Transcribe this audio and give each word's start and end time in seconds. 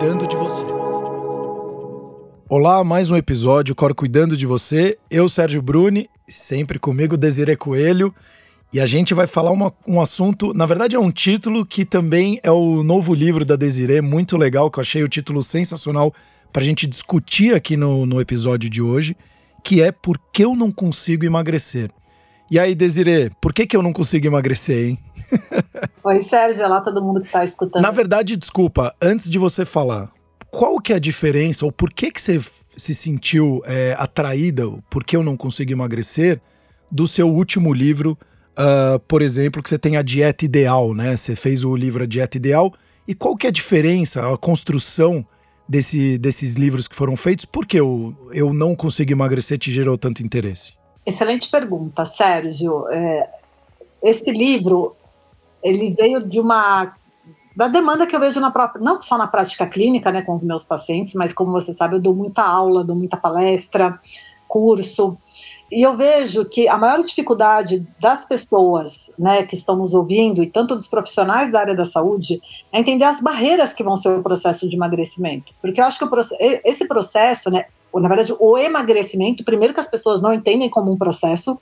Cuidando 0.00 0.26
de 0.26 0.34
Você. 0.34 0.64
Olá, 2.48 2.82
mais 2.82 3.10
um 3.10 3.16
episódio 3.16 3.74
Cor 3.74 3.94
Cuidando 3.94 4.34
de 4.34 4.46
Você. 4.46 4.96
Eu, 5.10 5.28
Sérgio 5.28 5.60
Bruni, 5.60 6.08
sempre 6.26 6.78
comigo, 6.78 7.18
Desiree 7.18 7.54
Coelho. 7.54 8.14
E 8.72 8.80
a 8.80 8.86
gente 8.86 9.12
vai 9.12 9.26
falar 9.26 9.50
uma, 9.50 9.74
um 9.86 10.00
assunto, 10.00 10.54
na 10.54 10.64
verdade 10.64 10.96
é 10.96 10.98
um 10.98 11.10
título 11.10 11.66
que 11.66 11.84
também 11.84 12.40
é 12.42 12.50
o 12.50 12.82
novo 12.82 13.12
livro 13.12 13.44
da 13.44 13.56
Desiree, 13.56 14.00
muito 14.00 14.38
legal, 14.38 14.70
que 14.70 14.78
eu 14.78 14.80
achei 14.80 15.02
o 15.02 15.08
título 15.08 15.42
sensacional 15.42 16.14
para 16.50 16.62
a 16.62 16.64
gente 16.64 16.86
discutir 16.86 17.54
aqui 17.54 17.76
no, 17.76 18.06
no 18.06 18.22
episódio 18.22 18.70
de 18.70 18.80
hoje, 18.80 19.14
que 19.62 19.82
é 19.82 19.92
Por 19.92 20.18
que 20.32 20.42
eu 20.42 20.56
não 20.56 20.72
consigo 20.72 21.26
emagrecer? 21.26 21.90
E 22.50 22.58
aí, 22.58 22.74
Desiree, 22.74 23.30
por 23.38 23.52
que, 23.52 23.66
que 23.66 23.76
eu 23.76 23.82
não 23.82 23.92
consigo 23.92 24.26
emagrecer, 24.26 24.88
hein? 24.88 24.98
Oi, 26.04 26.20
Sérgio, 26.22 26.64
olá 26.64 26.80
todo 26.80 27.02
mundo 27.02 27.20
que 27.20 27.26
está 27.26 27.44
escutando. 27.44 27.82
Na 27.82 27.90
verdade, 27.90 28.36
desculpa, 28.36 28.94
antes 29.00 29.28
de 29.28 29.38
você 29.38 29.64
falar, 29.64 30.10
qual 30.50 30.78
que 30.80 30.92
é 30.92 30.96
a 30.96 31.00
diferença, 31.00 31.64
ou 31.64 31.72
por 31.72 31.92
que, 31.92 32.10
que 32.10 32.20
você 32.20 32.40
se 32.76 32.94
sentiu 32.94 33.62
é, 33.64 33.94
atraída, 33.98 34.68
por 34.90 35.04
que 35.04 35.16
eu 35.16 35.22
não 35.22 35.36
consigo 35.36 35.72
emagrecer, 35.72 36.40
do 36.90 37.06
seu 37.06 37.28
último 37.28 37.72
livro, 37.72 38.18
uh, 38.52 38.98
por 39.00 39.22
exemplo, 39.22 39.62
que 39.62 39.68
você 39.68 39.78
tem 39.78 39.96
a 39.96 40.02
dieta 40.02 40.44
ideal, 40.44 40.92
né? 40.92 41.16
Você 41.16 41.36
fez 41.36 41.64
o 41.64 41.76
livro 41.76 42.02
A 42.02 42.06
Dieta 42.06 42.36
Ideal. 42.36 42.72
E 43.06 43.14
qual 43.14 43.36
que 43.36 43.46
é 43.46 43.50
a 43.50 43.52
diferença, 43.52 44.32
a 44.32 44.36
construção 44.36 45.24
desse, 45.68 46.18
desses 46.18 46.54
livros 46.54 46.88
que 46.88 46.96
foram 46.96 47.16
feitos? 47.16 47.44
Por 47.44 47.64
que 47.66 47.78
eu, 47.78 48.14
eu 48.32 48.52
não 48.52 48.74
consigo 48.74 49.12
emagrecer 49.12 49.58
te 49.58 49.70
gerou 49.70 49.96
tanto 49.96 50.22
interesse? 50.22 50.74
Excelente 51.06 51.48
pergunta, 51.48 52.04
Sérgio. 52.04 52.88
É, 52.88 53.28
esse 54.02 54.30
livro 54.30 54.96
ele 55.62 55.92
veio 55.92 56.26
de 56.26 56.40
uma 56.40 56.94
da 57.56 57.68
demanda 57.68 58.06
que 58.06 58.14
eu 58.14 58.20
vejo 58.20 58.40
na 58.40 58.50
própria, 58.50 58.82
não 58.82 59.02
só 59.02 59.18
na 59.18 59.26
prática 59.26 59.66
clínica, 59.66 60.10
né, 60.10 60.22
com 60.22 60.32
os 60.32 60.44
meus 60.44 60.64
pacientes, 60.64 61.14
mas 61.14 61.32
como 61.32 61.50
você 61.52 61.72
sabe, 61.72 61.96
eu 61.96 62.00
dou 62.00 62.14
muita 62.14 62.42
aula, 62.42 62.84
dou 62.84 62.96
muita 62.96 63.16
palestra, 63.16 64.00
curso, 64.48 65.18
e 65.70 65.82
eu 65.82 65.96
vejo 65.96 66.44
que 66.44 66.68
a 66.68 66.76
maior 66.76 67.02
dificuldade 67.02 67.86
das 68.00 68.24
pessoas 68.24 69.12
né, 69.16 69.44
que 69.44 69.54
estão 69.54 69.76
nos 69.76 69.94
ouvindo, 69.94 70.42
e 70.42 70.50
tanto 70.50 70.74
dos 70.74 70.88
profissionais 70.88 71.52
da 71.52 71.60
área 71.60 71.76
da 71.76 71.84
saúde, 71.84 72.40
é 72.72 72.80
entender 72.80 73.04
as 73.04 73.20
barreiras 73.20 73.72
que 73.72 73.84
vão 73.84 73.94
ser 73.94 74.08
o 74.08 74.22
processo 74.22 74.68
de 74.68 74.74
emagrecimento. 74.74 75.52
Porque 75.62 75.80
eu 75.80 75.84
acho 75.84 75.98
que 75.98 76.06
esse 76.64 76.88
processo, 76.88 77.50
né, 77.50 77.66
na 77.94 78.08
verdade, 78.08 78.34
o 78.38 78.56
emagrecimento, 78.56 79.42
primeiro 79.42 79.74
que 79.74 79.80
as 79.80 79.90
pessoas 79.90 80.22
não 80.22 80.32
entendem 80.32 80.68
como 80.68 80.92
um 80.92 80.96
processo, 80.96 81.58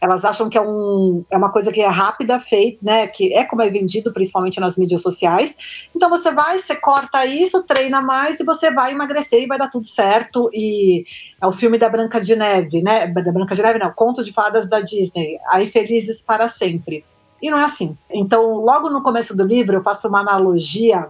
elas 0.00 0.24
acham 0.24 0.48
que 0.48 0.58
é, 0.58 0.60
um, 0.60 1.24
é 1.30 1.36
uma 1.36 1.52
coisa 1.52 1.70
que 1.70 1.80
é 1.80 1.86
rápida, 1.86 2.40
feita, 2.40 2.78
né, 2.82 3.06
que 3.06 3.32
é 3.32 3.44
como 3.44 3.62
é 3.62 3.70
vendido, 3.70 4.12
principalmente 4.12 4.58
nas 4.58 4.76
mídias 4.76 5.02
sociais. 5.02 5.56
Então 5.94 6.10
você 6.10 6.32
vai, 6.32 6.58
você 6.58 6.74
corta 6.74 7.24
isso, 7.26 7.62
treina 7.62 8.00
mais 8.00 8.40
e 8.40 8.44
você 8.44 8.72
vai 8.72 8.92
emagrecer 8.92 9.42
e 9.42 9.46
vai 9.46 9.58
dar 9.58 9.68
tudo 9.68 9.86
certo. 9.86 10.50
E 10.52 11.04
é 11.40 11.46
o 11.46 11.52
filme 11.52 11.78
da 11.78 11.88
Branca 11.88 12.20
de 12.20 12.34
Neve, 12.34 12.82
né, 12.82 13.06
da 13.06 13.32
Branca 13.32 13.54
de 13.54 13.62
Neve 13.62 13.78
não, 13.78 13.92
Conto 13.92 14.24
de 14.24 14.32
Fadas 14.32 14.68
da 14.68 14.80
Disney, 14.80 15.38
aí 15.48 15.66
felizes 15.66 16.20
para 16.20 16.48
sempre. 16.48 17.04
E 17.40 17.50
não 17.50 17.58
é 17.58 17.64
assim. 17.64 17.96
Então, 18.10 18.56
logo 18.56 18.90
no 18.90 19.02
começo 19.02 19.36
do 19.36 19.44
livro, 19.44 19.76
eu 19.76 19.82
faço 19.82 20.08
uma 20.08 20.20
analogia 20.20 21.08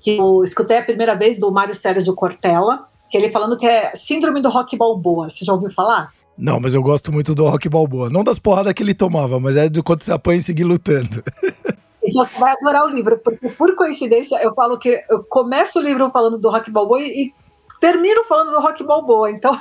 que 0.00 0.16
eu 0.16 0.42
escutei 0.42 0.78
a 0.78 0.84
primeira 0.84 1.14
vez 1.14 1.38
do 1.38 1.50
Mário 1.50 1.74
Sérgio 1.74 2.14
Cortella, 2.14 2.88
que 3.12 3.18
ele 3.18 3.30
falando 3.30 3.58
que 3.58 3.66
é 3.66 3.94
síndrome 3.94 4.40
do 4.40 4.48
rock 4.48 4.74
balboa. 4.74 5.28
Você 5.28 5.44
já 5.44 5.52
ouviu 5.52 5.70
falar? 5.70 6.10
Não, 6.36 6.58
mas 6.58 6.72
eu 6.72 6.82
gosto 6.82 7.12
muito 7.12 7.34
do 7.34 7.46
rock 7.46 7.68
balboa. 7.68 8.08
Não 8.08 8.24
das 8.24 8.38
porradas 8.38 8.72
que 8.72 8.82
ele 8.82 8.94
tomava, 8.94 9.38
mas 9.38 9.54
é 9.54 9.68
de 9.68 9.82
quando 9.82 10.00
você 10.00 10.10
apanha 10.10 10.38
e 10.38 10.42
seguir 10.42 10.64
lutando. 10.64 11.22
E 12.04 12.12
você 12.12 12.36
vai 12.36 12.50
adorar 12.50 12.84
o 12.84 12.88
livro, 12.88 13.16
porque 13.18 13.48
por 13.50 13.76
coincidência 13.76 14.34
eu 14.42 14.52
falo 14.54 14.76
que 14.76 15.00
eu 15.08 15.22
começo 15.22 15.78
o 15.78 15.82
livro 15.82 16.10
falando 16.10 16.36
do 16.36 16.50
rock 16.50 16.68
balboa 16.68 17.00
e, 17.00 17.26
e 17.26 17.30
termino 17.78 18.24
falando 18.24 18.50
do 18.50 18.60
rock 18.60 18.82
balboa. 18.82 19.30
Então, 19.30 19.56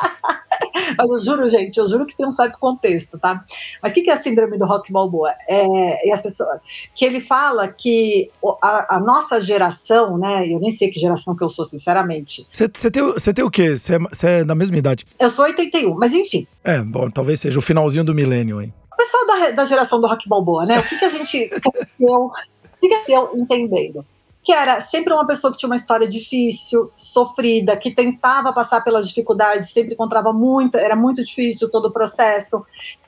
Mas 0.96 1.10
eu 1.10 1.18
juro, 1.18 1.48
gente, 1.48 1.76
eu 1.78 1.88
juro 1.88 2.06
que 2.06 2.16
tem 2.16 2.26
um 2.26 2.30
certo 2.30 2.58
contexto, 2.58 3.18
tá? 3.18 3.44
Mas 3.82 3.92
o 3.92 3.94
que, 3.94 4.02
que 4.02 4.10
é 4.10 4.14
a 4.14 4.16
síndrome 4.16 4.58
do 4.58 4.64
rock 4.64 4.92
balboa? 4.92 5.32
É, 5.48 6.06
e 6.06 6.12
as 6.12 6.20
pessoas, 6.20 6.60
que 6.94 7.04
ele 7.04 7.20
fala 7.20 7.68
que 7.68 8.30
a, 8.62 8.96
a, 8.96 9.00
nossa 9.00 9.40
geração, 9.40 10.18
né? 10.18 10.48
Eu 10.48 10.58
nem 10.58 10.70
sei 10.70 10.88
que 10.88 11.00
geração 11.00 11.36
que 11.36 11.44
eu 11.44 11.48
sou, 11.48 11.64
sinceramente. 11.64 12.46
Você 12.52 12.68
tem, 12.68 13.02
tem 13.34 13.44
o 13.44 13.50
quê? 13.50 13.76
Você 13.76 13.94
é, 14.26 14.40
é 14.40 14.44
da 14.44 14.54
mesma 14.54 14.76
idade? 14.76 15.06
Eu 15.18 15.30
sou 15.30 15.44
81, 15.44 15.94
mas 15.94 16.12
enfim. 16.12 16.46
É, 16.64 16.80
bom, 16.80 17.08
talvez 17.10 17.40
seja 17.40 17.58
o 17.58 17.62
finalzinho 17.62 18.04
do 18.04 18.14
milênio, 18.14 18.60
hein? 18.60 18.72
O 18.92 18.96
pessoal 18.96 19.26
da, 19.26 19.50
da 19.50 19.64
geração 19.64 20.00
do 20.00 20.06
rock 20.06 20.28
balboa, 20.28 20.64
né? 20.64 20.78
O 20.78 20.82
que, 20.82 20.98
que 20.98 21.04
a 21.04 21.10
gente 21.10 21.48
cresceu, 21.48 22.08
o 22.08 22.32
que 22.80 22.88
cresceu 22.88 23.30
entendendo? 23.34 24.04
Que 24.42 24.52
era 24.52 24.80
sempre 24.80 25.12
uma 25.12 25.26
pessoa 25.26 25.52
que 25.52 25.58
tinha 25.58 25.68
uma 25.68 25.76
história 25.76 26.06
difícil, 26.08 26.90
sofrida, 26.96 27.76
que 27.76 27.92
tentava 27.92 28.52
passar 28.52 28.82
pelas 28.82 29.08
dificuldades, 29.08 29.70
sempre 29.70 29.94
encontrava 29.94 30.32
muito, 30.32 30.76
era 30.76 30.96
muito 30.96 31.24
difícil 31.24 31.70
todo 31.70 31.86
o 31.86 31.92
processo. 31.92 32.64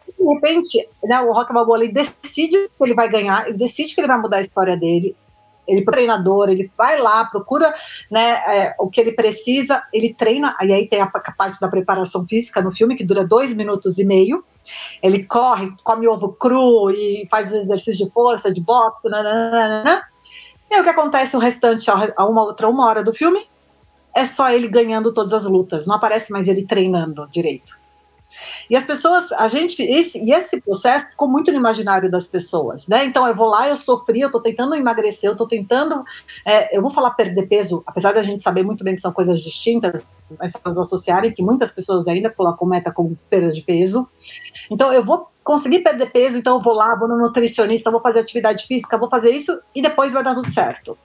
de 0.06 0.34
repente, 0.34 0.88
né, 1.02 1.20
o 1.20 1.32
Rock 1.32 1.52
Balboa 1.52 1.82
ele 1.82 1.92
decide 1.92 2.68
que 2.68 2.84
ele 2.84 2.94
vai 2.94 3.08
ganhar, 3.08 3.48
ele 3.48 3.58
decide 3.58 3.94
que 3.94 4.00
ele 4.00 4.06
vai 4.06 4.18
mudar 4.18 4.36
a 4.36 4.42
história 4.42 4.76
dele. 4.76 5.16
Ele 5.66 5.82
treinador, 5.82 6.50
ele 6.50 6.70
vai 6.76 7.00
lá, 7.00 7.24
procura 7.24 7.74
né, 8.10 8.32
é, 8.46 8.74
o 8.78 8.88
que 8.88 9.00
ele 9.00 9.12
precisa, 9.12 9.82
ele 9.94 10.12
treina, 10.12 10.54
e 10.62 10.70
aí 10.72 10.86
tem 10.86 11.00
a, 11.00 11.04
a 11.12 11.32
parte 11.32 11.58
da 11.58 11.68
preparação 11.68 12.24
física 12.26 12.60
no 12.60 12.70
filme, 12.70 12.94
que 12.94 13.02
dura 13.02 13.26
dois 13.26 13.54
minutos 13.54 13.98
e 13.98 14.04
meio. 14.04 14.44
Ele 15.02 15.24
corre, 15.24 15.72
come 15.82 16.06
ovo 16.06 16.34
cru 16.34 16.90
e 16.90 17.26
faz 17.30 17.50
exercício 17.50 18.06
de 18.06 18.12
força, 18.12 18.52
de 18.52 18.60
boxe, 18.60 19.08
nananana 19.08 20.02
e 20.74 20.76
aí 20.76 20.80
o 20.80 20.84
que 20.84 20.90
acontece 20.90 21.36
o 21.36 21.38
restante, 21.38 21.88
a 21.88 22.26
uma 22.26 22.42
outra 22.42 22.68
uma 22.68 22.84
hora 22.84 23.04
do 23.04 23.12
filme, 23.12 23.40
é 24.12 24.24
só 24.24 24.50
ele 24.50 24.66
ganhando 24.66 25.12
todas 25.12 25.32
as 25.32 25.44
lutas, 25.44 25.86
não 25.86 25.94
aparece 25.94 26.32
mais 26.32 26.48
ele 26.48 26.66
treinando 26.66 27.28
direito. 27.30 27.78
E 28.68 28.76
as 28.76 28.84
pessoas, 28.84 29.30
a 29.32 29.48
gente, 29.48 29.82
esse, 29.82 30.18
e 30.18 30.32
esse 30.32 30.60
processo 30.60 31.10
ficou 31.10 31.28
muito 31.28 31.50
no 31.50 31.58
imaginário 31.58 32.10
das 32.10 32.26
pessoas, 32.26 32.86
né? 32.86 33.04
Então 33.04 33.26
eu 33.26 33.34
vou 33.34 33.46
lá, 33.46 33.68
eu 33.68 33.76
sofri, 33.76 34.20
eu 34.20 34.30
tô 34.30 34.40
tentando 34.40 34.74
emagrecer, 34.74 35.30
eu 35.30 35.36
tô 35.36 35.46
tentando, 35.46 36.04
é, 36.44 36.76
eu 36.76 36.82
vou 36.82 36.90
falar 36.90 37.10
perder 37.10 37.46
peso, 37.46 37.82
apesar 37.86 38.12
da 38.12 38.22
gente 38.22 38.42
saber 38.42 38.62
muito 38.62 38.82
bem 38.82 38.94
que 38.94 39.00
são 39.00 39.12
coisas 39.12 39.40
distintas, 39.40 40.04
mas 40.38 40.52
elas 40.64 40.78
associarem 40.78 41.32
que 41.32 41.42
muitas 41.42 41.70
pessoas 41.70 42.08
ainda 42.08 42.30
colocam 42.30 42.66
meta 42.66 42.92
como 42.92 43.18
perda 43.28 43.52
de 43.52 43.62
peso. 43.62 44.08
Então 44.70 44.92
eu 44.92 45.04
vou 45.04 45.28
conseguir 45.42 45.80
perder 45.80 46.10
peso, 46.10 46.38
então 46.38 46.56
eu 46.56 46.60
vou 46.60 46.72
lá, 46.72 46.94
vou 46.94 47.06
no 47.06 47.18
nutricionista, 47.18 47.90
vou 47.90 48.00
fazer 48.00 48.20
atividade 48.20 48.66
física, 48.66 48.96
vou 48.96 49.10
fazer 49.10 49.30
isso 49.30 49.58
e 49.74 49.82
depois 49.82 50.12
vai 50.12 50.24
dar 50.24 50.34
tudo 50.34 50.50
certo. 50.52 50.96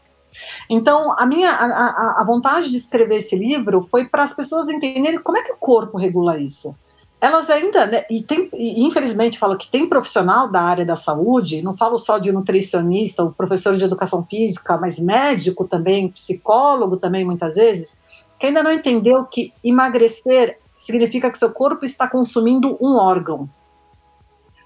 Então, 0.70 1.12
a 1.18 1.26
minha 1.26 1.52
a, 1.52 2.22
a 2.22 2.24
vontade 2.24 2.70
de 2.70 2.78
escrever 2.78 3.18
esse 3.18 3.36
livro 3.36 3.88
foi 3.90 4.08
para 4.08 4.24
as 4.24 4.34
pessoas 4.34 4.70
entenderem 4.70 5.20
como 5.20 5.38
é 5.38 5.42
que 5.42 5.52
o 5.52 5.58
corpo 5.58 5.98
regula 5.98 6.40
isso. 6.40 6.76
Elas 7.22 7.50
ainda, 7.50 7.86
né, 7.86 8.06
e, 8.10 8.24
tem, 8.24 8.50
e 8.54 8.86
infelizmente 8.86 9.38
falo 9.38 9.58
que 9.58 9.68
tem 9.68 9.90
profissional 9.90 10.48
da 10.48 10.62
área 10.62 10.86
da 10.86 10.96
saúde, 10.96 11.62
não 11.62 11.76
falo 11.76 11.98
só 11.98 12.18
de 12.18 12.32
nutricionista 12.32 13.24
ou 13.24 13.32
professor 13.32 13.76
de 13.76 13.84
educação 13.84 14.24
física, 14.24 14.78
mas 14.78 15.00
médico 15.00 15.68
também, 15.68 16.10
psicólogo 16.10 16.96
também 16.96 17.26
muitas 17.26 17.56
vezes, 17.56 18.02
que 18.40 18.46
ainda 18.46 18.64
não 18.64 18.72
entendeu 18.72 19.26
que 19.26 19.54
emagrecer 19.62 20.60
significa 20.74 21.30
que 21.30 21.38
seu 21.38 21.52
corpo 21.52 21.84
está 21.84 22.08
consumindo 22.08 22.78
um 22.80 22.96
órgão. 22.96 23.50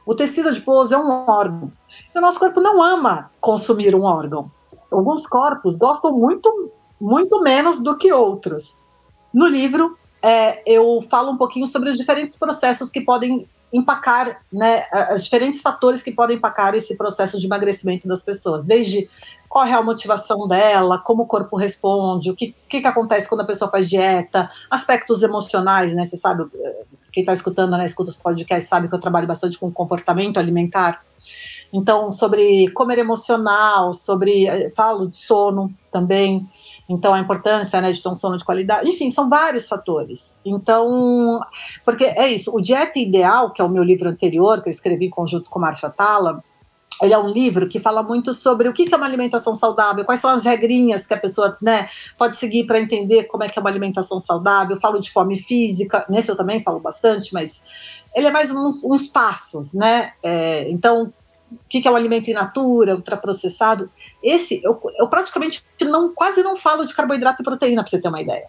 O 0.06 0.14
tecido 0.14 0.50
adiposo 0.50 0.94
é 0.94 0.98
um 0.98 1.28
órgão. 1.28 1.72
E 2.14 2.18
o 2.18 2.22
nosso 2.22 2.38
corpo 2.38 2.62
não 2.62 2.84
ama 2.84 3.32
consumir 3.40 3.96
um 3.96 4.04
órgão. 4.04 4.52
Alguns 4.92 5.26
corpos 5.26 5.76
gostam 5.76 6.12
muito, 6.12 6.72
muito 7.02 7.42
menos 7.42 7.80
do 7.80 7.98
que 7.98 8.14
outros. 8.14 8.78
No 9.34 9.48
livro, 9.48 9.98
é, 10.24 10.64
eu 10.66 11.06
falo 11.10 11.32
um 11.32 11.38
pouquinho 11.38 11.68
sobre 11.68 11.90
os 11.90 11.98
diferentes 11.98 12.38
processos 12.38 12.90
que 12.90 13.02
podem 13.02 13.46
empacar, 13.74 14.42
né, 14.52 14.84
os 15.14 15.24
diferentes 15.24 15.60
fatores 15.60 16.04
que 16.04 16.12
podem 16.12 16.38
empacar 16.38 16.76
esse 16.76 16.96
processo 16.96 17.40
de 17.40 17.48
emagrecimento 17.48 18.08
das 18.08 18.22
pessoas, 18.22 18.66
desde 18.66 19.10
qual 19.50 19.66
é 19.66 19.74
a 19.74 19.82
motivação 19.82 20.48
dela, 20.48 21.00
como 21.00 21.24
o 21.24 21.26
corpo 21.26 21.58
responde, 21.58 22.30
o 22.30 22.36
que, 22.36 22.56
que, 22.70 22.82
que 22.82 22.88
acontece 22.88 23.28
quando 23.28 23.42
a 23.42 23.46
pessoa 23.46 23.70
faz 23.72 23.90
dieta, 23.90 24.50
aspectos 24.70 25.24
emocionais, 25.24 25.92
né, 25.94 26.06
você 26.06 26.16
sabe, 26.16 26.46
quem 27.12 27.22
está 27.22 27.34
escutando, 27.34 27.76
né, 27.76 27.86
escuta 27.86 28.12
os 28.12 28.16
podcasts, 28.16 28.70
sabe 28.70 28.88
que 28.88 28.96
eu 28.96 29.00
trabalho 29.00 29.28
bastante 29.28 29.58
com 29.58 29.72
comportamento 29.72 30.38
alimentar. 30.38 31.04
Então, 31.74 32.12
sobre 32.12 32.70
comer 32.70 33.00
emocional, 33.00 33.94
sobre. 33.94 34.46
Eh, 34.48 34.72
falo 34.76 35.08
de 35.08 35.18
sono 35.18 35.74
também. 35.92 36.48
Então, 36.88 37.14
a 37.14 37.20
importância 37.20 37.80
né, 37.82 37.92
de 37.92 38.02
ter 38.02 38.10
um 38.10 38.16
sono 38.16 38.38
de 38.38 38.44
qualidade. 38.44 38.90
Enfim, 38.90 39.10
são 39.10 39.30
vários 39.30 39.68
fatores. 39.68 40.38
Então, 40.46 41.40
porque 41.86 42.04
é 42.04 42.28
isso. 42.28 42.56
O 42.56 42.62
Dieta 42.62 43.00
Ideal, 43.00 43.52
que 43.52 43.62
é 43.62 43.66
o 43.66 43.70
meu 43.70 43.84
livro 43.84 44.10
anterior, 44.10 44.62
que 44.62 44.70
eu 44.70 44.72
escrevi 44.72 45.06
em 45.06 45.10
conjunto 45.10 45.50
com 45.50 45.60
Márcia 45.60 45.90
Tala, 45.90 46.44
ele 47.02 47.14
é 47.14 47.18
um 47.18 47.30
livro 47.30 47.68
que 47.68 47.80
fala 47.80 48.04
muito 48.04 48.34
sobre 48.34 48.68
o 48.68 48.74
que 48.74 48.94
é 48.94 48.98
uma 48.98 49.06
alimentação 49.06 49.56
saudável, 49.56 50.06
quais 50.06 50.22
são 50.22 50.30
as 50.30 50.44
regrinhas 50.44 51.08
que 51.08 51.14
a 51.14 51.20
pessoa 51.20 51.58
né, 51.62 51.90
pode 52.18 52.38
seguir 52.38 52.66
para 52.66 52.80
entender 52.80 53.24
como 53.24 53.44
é 53.44 53.50
que 53.50 53.58
é 53.58 53.62
uma 53.62 53.70
alimentação 53.70 54.20
saudável. 54.20 54.76
Eu 54.76 54.82
falo 54.82 55.00
de 55.00 55.12
fome 55.12 55.38
física, 55.38 56.06
nesse 56.10 56.30
eu 56.30 56.36
também 56.36 56.62
falo 56.62 56.80
bastante, 56.80 57.34
mas 57.34 57.64
ele 58.16 58.28
é 58.28 58.32
mais 58.32 58.52
uns, 58.52 58.84
uns 58.84 59.08
passos, 59.08 59.74
né? 59.74 60.14
É, 60.22 60.70
então, 60.70 61.12
que, 61.70 61.82
que 61.82 61.88
é 61.88 61.92
o 61.92 61.96
alimento 61.96 62.30
in 62.30 62.34
natura, 62.34 62.96
ultraprocessado. 62.96 63.90
Esse, 64.24 64.62
eu, 64.64 64.80
eu 64.98 65.08
praticamente 65.08 65.66
não, 65.82 66.14
quase 66.14 66.42
não 66.42 66.56
falo 66.56 66.86
de 66.86 66.96
carboidrato 66.96 67.42
e 67.42 67.46
proteína, 67.46 67.84
para 67.84 67.90
você 67.90 68.02
ter 68.02 68.08
uma 68.08 68.22
ideia. 68.22 68.48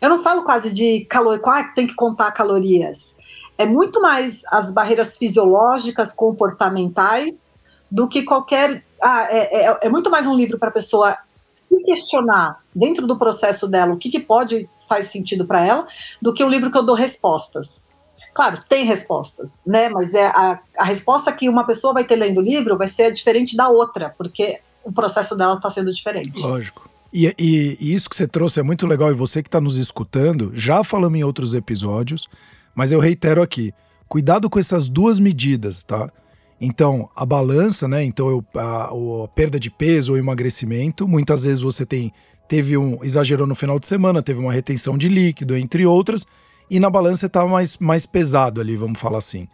Eu 0.00 0.08
não 0.08 0.22
falo 0.22 0.44
quase 0.44 0.70
de 0.70 1.04
calor, 1.06 1.40
ah, 1.44 1.64
tem 1.74 1.86
que 1.86 1.94
contar 1.94 2.30
calorias. 2.32 3.16
É 3.58 3.66
muito 3.66 4.00
mais 4.00 4.42
as 4.50 4.72
barreiras 4.72 5.16
fisiológicas, 5.16 6.14
comportamentais, 6.14 7.52
do 7.90 8.08
que 8.08 8.22
qualquer. 8.22 8.84
Ah, 9.00 9.26
é, 9.30 9.66
é, 9.66 9.78
é 9.82 9.88
muito 9.88 10.10
mais 10.10 10.26
um 10.26 10.34
livro 10.34 10.58
para 10.58 10.68
a 10.68 10.72
pessoa 10.72 11.16
se 11.52 11.82
questionar 11.84 12.62
dentro 12.74 13.06
do 13.06 13.18
processo 13.18 13.68
dela 13.68 13.92
o 13.92 13.98
que, 13.98 14.10
que 14.10 14.20
pode 14.20 14.68
faz 14.88 15.06
sentido 15.06 15.46
para 15.46 15.64
ela, 15.64 15.86
do 16.20 16.34
que 16.34 16.44
um 16.44 16.48
livro 16.48 16.70
que 16.70 16.76
eu 16.76 16.82
dou 16.82 16.94
respostas. 16.94 17.86
Claro, 18.34 18.58
tem 18.68 18.84
respostas, 18.84 19.60
né? 19.66 19.88
Mas 19.88 20.14
é 20.14 20.26
a, 20.26 20.58
a 20.78 20.84
resposta 20.84 21.32
que 21.32 21.48
uma 21.48 21.64
pessoa 21.64 21.92
vai 21.92 22.04
ter 22.04 22.16
lendo 22.16 22.38
o 22.38 22.42
livro 22.42 22.78
vai 22.78 22.88
ser 22.88 23.12
diferente 23.12 23.56
da 23.56 23.68
outra, 23.68 24.14
porque 24.16 24.60
o 24.82 24.90
processo 24.90 25.36
dela 25.36 25.54
está 25.54 25.70
sendo 25.70 25.92
diferente. 25.92 26.40
Lógico. 26.40 26.90
E, 27.12 27.26
e, 27.38 27.76
e, 27.78 27.94
isso 27.94 28.08
que 28.08 28.16
você 28.16 28.26
trouxe 28.26 28.58
é 28.58 28.62
muito 28.62 28.86
legal, 28.86 29.10
e 29.10 29.14
você 29.14 29.42
que 29.42 29.48
está 29.48 29.60
nos 29.60 29.76
escutando, 29.76 30.50
já 30.54 30.82
falamos 30.82 31.18
em 31.18 31.22
outros 31.22 31.52
episódios, 31.52 32.26
mas 32.74 32.90
eu 32.90 32.98
reitero 32.98 33.42
aqui: 33.42 33.74
cuidado 34.08 34.48
com 34.48 34.58
essas 34.58 34.88
duas 34.88 35.18
medidas, 35.18 35.84
tá? 35.84 36.10
Então, 36.58 37.10
a 37.14 37.26
balança, 37.26 37.86
né? 37.86 38.02
Então, 38.02 38.30
eu, 38.30 38.44
a, 38.54 38.84
a, 38.84 39.28
perda 39.34 39.60
de 39.60 39.70
peso 39.70 40.12
ou 40.12 40.18
emagrecimento, 40.18 41.06
muitas 41.06 41.44
vezes 41.44 41.62
você 41.62 41.84
tem 41.84 42.12
teve 42.48 42.76
um 42.76 43.02
exagerou 43.02 43.46
no 43.46 43.54
final 43.54 43.78
de 43.78 43.86
semana, 43.86 44.22
teve 44.22 44.38
uma 44.38 44.52
retenção 44.52 44.98
de 44.98 45.08
líquido, 45.08 45.56
entre 45.56 45.86
outras, 45.86 46.26
e 46.72 46.80
na 46.80 46.88
balança 46.88 47.26
está 47.26 47.46
mais, 47.46 47.76
mais 47.76 48.06
pesado 48.06 48.58
ali, 48.58 48.76
vamos 48.76 48.98
falar 48.98 49.18
assim. 49.18 49.46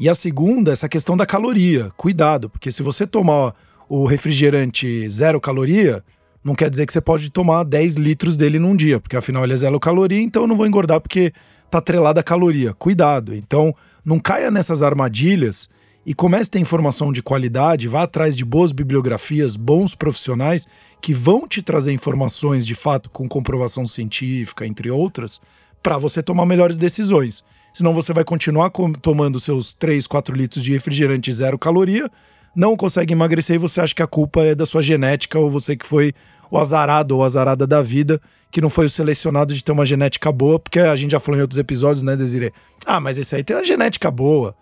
E 0.00 0.08
a 0.08 0.14
segunda, 0.14 0.72
essa 0.72 0.88
questão 0.88 1.14
da 1.14 1.26
caloria. 1.26 1.92
Cuidado, 1.98 2.48
porque 2.48 2.70
se 2.70 2.82
você 2.82 3.06
tomar 3.06 3.54
o 3.86 4.06
refrigerante 4.06 5.06
zero 5.10 5.38
caloria, 5.38 6.02
não 6.42 6.54
quer 6.54 6.70
dizer 6.70 6.86
que 6.86 6.94
você 6.94 7.00
pode 7.02 7.28
tomar 7.28 7.62
10 7.62 7.96
litros 7.96 8.38
dele 8.38 8.58
num 8.58 8.74
dia, 8.74 8.98
porque 8.98 9.18
afinal 9.18 9.44
ele 9.44 9.52
é 9.52 9.56
zero 9.56 9.78
caloria, 9.78 10.22
então 10.22 10.44
eu 10.44 10.48
não 10.48 10.56
vou 10.56 10.66
engordar 10.66 10.98
porque 10.98 11.30
tá 11.70 11.76
atrelada 11.76 12.20
a 12.20 12.24
caloria. 12.24 12.72
Cuidado. 12.72 13.34
Então, 13.34 13.74
não 14.02 14.18
caia 14.18 14.50
nessas 14.50 14.82
armadilhas 14.82 15.68
e 16.06 16.14
comece 16.14 16.48
a 16.48 16.52
ter 16.52 16.58
informação 16.58 17.12
de 17.12 17.22
qualidade, 17.22 17.86
vá 17.86 18.04
atrás 18.04 18.34
de 18.34 18.46
boas 18.46 18.72
bibliografias, 18.72 19.56
bons 19.56 19.94
profissionais 19.94 20.66
que 21.02 21.12
vão 21.12 21.46
te 21.46 21.60
trazer 21.60 21.92
informações 21.92 22.64
de 22.64 22.74
fato 22.74 23.10
com 23.10 23.28
comprovação 23.28 23.86
científica, 23.86 24.66
entre 24.66 24.90
outras, 24.90 25.38
para 25.86 25.98
você 25.98 26.20
tomar 26.20 26.44
melhores 26.46 26.76
decisões. 26.76 27.44
Senão 27.72 27.92
você 27.92 28.12
vai 28.12 28.24
continuar 28.24 28.72
tomando 29.00 29.38
seus 29.38 29.72
3, 29.72 30.04
4 30.04 30.34
litros 30.34 30.64
de 30.64 30.72
refrigerante 30.72 31.32
zero 31.32 31.56
caloria, 31.56 32.10
não 32.56 32.76
consegue 32.76 33.12
emagrecer 33.12 33.54
e 33.54 33.58
você 33.58 33.80
acha 33.80 33.94
que 33.94 34.02
a 34.02 34.06
culpa 34.08 34.42
é 34.42 34.52
da 34.52 34.66
sua 34.66 34.82
genética 34.82 35.38
ou 35.38 35.48
você 35.48 35.76
que 35.76 35.86
foi 35.86 36.12
o 36.50 36.58
azarado 36.58 37.16
ou 37.16 37.22
azarada 37.22 37.68
da 37.68 37.82
vida, 37.82 38.20
que 38.50 38.60
não 38.60 38.68
foi 38.68 38.86
o 38.86 38.90
selecionado 38.90 39.54
de 39.54 39.62
ter 39.62 39.70
uma 39.70 39.84
genética 39.84 40.32
boa, 40.32 40.58
porque 40.58 40.80
a 40.80 40.96
gente 40.96 41.12
já 41.12 41.20
falou 41.20 41.38
em 41.38 41.42
outros 41.42 41.58
episódios, 41.58 42.02
né, 42.02 42.16
Desiree? 42.16 42.52
Ah, 42.84 42.98
mas 42.98 43.16
esse 43.16 43.36
aí 43.36 43.44
tem 43.44 43.54
uma 43.54 43.64
genética 43.64 44.10
boa. 44.10 44.56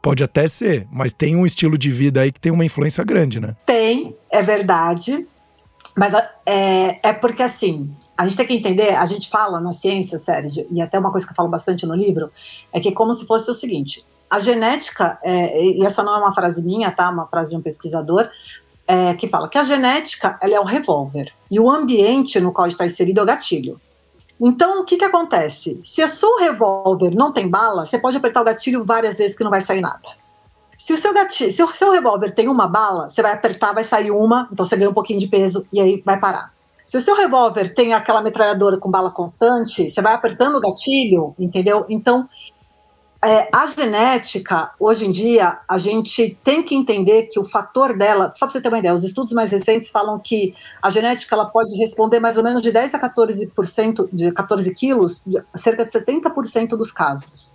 Pode 0.00 0.22
até 0.22 0.46
ser, 0.46 0.86
mas 0.92 1.12
tem 1.12 1.34
um 1.34 1.44
estilo 1.44 1.76
de 1.76 1.90
vida 1.90 2.20
aí 2.20 2.30
que 2.30 2.38
tem 2.38 2.52
uma 2.52 2.64
influência 2.64 3.02
grande, 3.02 3.40
né? 3.40 3.56
Tem, 3.66 4.14
é 4.30 4.40
verdade. 4.40 5.26
Mas 5.96 6.12
é, 6.44 6.98
é 7.02 7.12
porque 7.12 7.42
assim, 7.42 7.94
a 8.16 8.26
gente 8.26 8.36
tem 8.36 8.46
que 8.46 8.54
entender, 8.54 8.96
a 8.96 9.06
gente 9.06 9.30
fala 9.30 9.60
na 9.60 9.72
ciência, 9.72 10.18
Sérgio, 10.18 10.66
e 10.70 10.82
até 10.82 10.98
uma 10.98 11.12
coisa 11.12 11.26
que 11.26 11.32
eu 11.32 11.36
falo 11.36 11.48
bastante 11.48 11.86
no 11.86 11.94
livro, 11.94 12.30
é 12.72 12.80
que 12.80 12.88
é 12.88 12.92
como 12.92 13.14
se 13.14 13.26
fosse 13.26 13.48
o 13.50 13.54
seguinte: 13.54 14.04
a 14.28 14.40
genética, 14.40 15.18
é, 15.22 15.64
e 15.64 15.84
essa 15.84 16.02
não 16.02 16.14
é 16.14 16.18
uma 16.18 16.34
frase 16.34 16.64
minha, 16.64 16.90
tá? 16.90 17.08
Uma 17.08 17.26
frase 17.26 17.50
de 17.50 17.56
um 17.56 17.62
pesquisador, 17.62 18.28
é, 18.86 19.14
que 19.14 19.28
fala 19.28 19.48
que 19.48 19.56
a 19.56 19.64
genética 19.64 20.38
ela 20.42 20.54
é 20.54 20.60
o 20.60 20.64
revólver 20.64 21.32
e 21.50 21.58
o 21.58 21.70
ambiente 21.70 22.40
no 22.40 22.52
qual 22.52 22.66
está 22.66 22.84
inserido 22.84 23.20
é 23.20 23.22
o 23.22 23.26
gatilho. 23.26 23.80
Então, 24.40 24.80
o 24.80 24.84
que, 24.84 24.96
que 24.96 25.04
acontece? 25.04 25.80
Se 25.84 26.02
a 26.02 26.08
sua 26.08 26.40
revólver 26.40 27.14
não 27.14 27.32
tem 27.32 27.48
bala, 27.48 27.86
você 27.86 27.98
pode 27.98 28.16
apertar 28.16 28.40
o 28.40 28.44
gatilho 28.44 28.84
várias 28.84 29.18
vezes 29.18 29.36
que 29.36 29.44
não 29.44 29.50
vai 29.50 29.60
sair 29.60 29.80
nada. 29.80 30.23
Se 30.84 30.92
o 30.92 30.98
seu 30.98 31.14
gatilho, 31.14 31.50
se 31.50 31.62
o 31.62 31.72
seu 31.72 31.90
revólver 31.90 32.34
tem 32.34 32.46
uma 32.46 32.68
bala, 32.68 33.08
você 33.08 33.22
vai 33.22 33.32
apertar, 33.32 33.72
vai 33.72 33.82
sair 33.82 34.10
uma, 34.10 34.46
então 34.52 34.66
você 34.66 34.76
ganha 34.76 34.90
um 34.90 34.92
pouquinho 34.92 35.18
de 35.18 35.26
peso 35.26 35.66
e 35.72 35.80
aí 35.80 36.02
vai 36.04 36.20
parar. 36.20 36.52
Se 36.84 36.98
o 36.98 37.00
seu 37.00 37.16
revólver 37.16 37.72
tem 37.74 37.94
aquela 37.94 38.20
metralhadora 38.20 38.76
com 38.76 38.90
bala 38.90 39.10
constante, 39.10 39.88
você 39.88 40.02
vai 40.02 40.12
apertando 40.12 40.56
o 40.56 40.60
gatilho, 40.60 41.34
entendeu? 41.38 41.86
Então, 41.88 42.28
é, 43.24 43.48
a 43.50 43.66
genética, 43.66 44.72
hoje 44.78 45.06
em 45.06 45.10
dia, 45.10 45.58
a 45.66 45.78
gente 45.78 46.38
tem 46.44 46.62
que 46.62 46.74
entender 46.74 47.28
que 47.28 47.40
o 47.40 47.46
fator 47.46 47.96
dela, 47.96 48.30
só 48.36 48.44
para 48.44 48.52
você 48.52 48.60
ter 48.60 48.68
uma 48.68 48.78
ideia, 48.78 48.92
os 48.92 49.04
estudos 49.04 49.32
mais 49.32 49.50
recentes 49.50 49.88
falam 49.88 50.18
que 50.18 50.54
a 50.82 50.90
genética 50.90 51.34
ela 51.34 51.46
pode 51.46 51.74
responder 51.78 52.20
mais 52.20 52.36
ou 52.36 52.44
menos 52.44 52.60
de 52.60 52.70
10 52.70 52.94
a 52.94 52.98
14%, 52.98 54.06
de 54.12 54.30
14 54.32 54.74
quilos, 54.74 55.24
cerca 55.54 55.82
de 55.82 55.90
70% 55.90 56.76
dos 56.76 56.92
casos. 56.92 57.54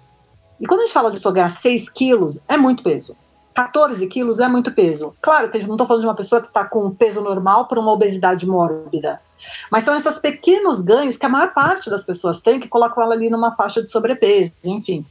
E 0.60 0.66
quando 0.66 0.82
a 0.82 0.84
gente 0.84 0.94
fala 0.94 1.12
de 1.12 1.20
só 1.20 1.32
ganhar 1.32 1.50
6 1.50 1.90
quilos, 1.90 2.44
é 2.48 2.58
muito 2.58 2.84
peso. 2.84 3.16
14 3.54 4.06
quilos 4.08 4.40
é 4.40 4.48
muito 4.48 4.72
peso. 4.72 5.14
Claro 5.22 5.50
que 5.50 5.58
a 5.58 5.60
gente 5.60 5.68
não 5.68 5.76
está 5.76 5.86
falando 5.86 6.02
de 6.02 6.08
uma 6.08 6.16
pessoa 6.16 6.42
que 6.42 6.48
está 6.48 6.64
com 6.66 6.92
peso 6.92 7.22
normal 7.22 7.68
para 7.68 7.80
uma 7.80 7.92
obesidade 7.92 8.48
mórbida. 8.48 9.22
Mas 9.72 9.84
são 9.84 9.96
esses 9.96 10.20
pequenos 10.20 10.82
ganhos 10.82 11.18
que 11.18 11.26
a 11.26 11.30
maior 11.30 11.54
parte 11.54 11.90
das 11.90 12.04
pessoas 12.04 12.42
tem 12.42 12.60
que 12.60 12.68
colocam 12.68 13.04
ela 13.04 13.14
ali 13.14 13.30
numa 13.30 13.56
faixa 13.56 13.82
de 13.84 13.90
sobrepeso, 13.90 14.52
enfim. 14.64 15.06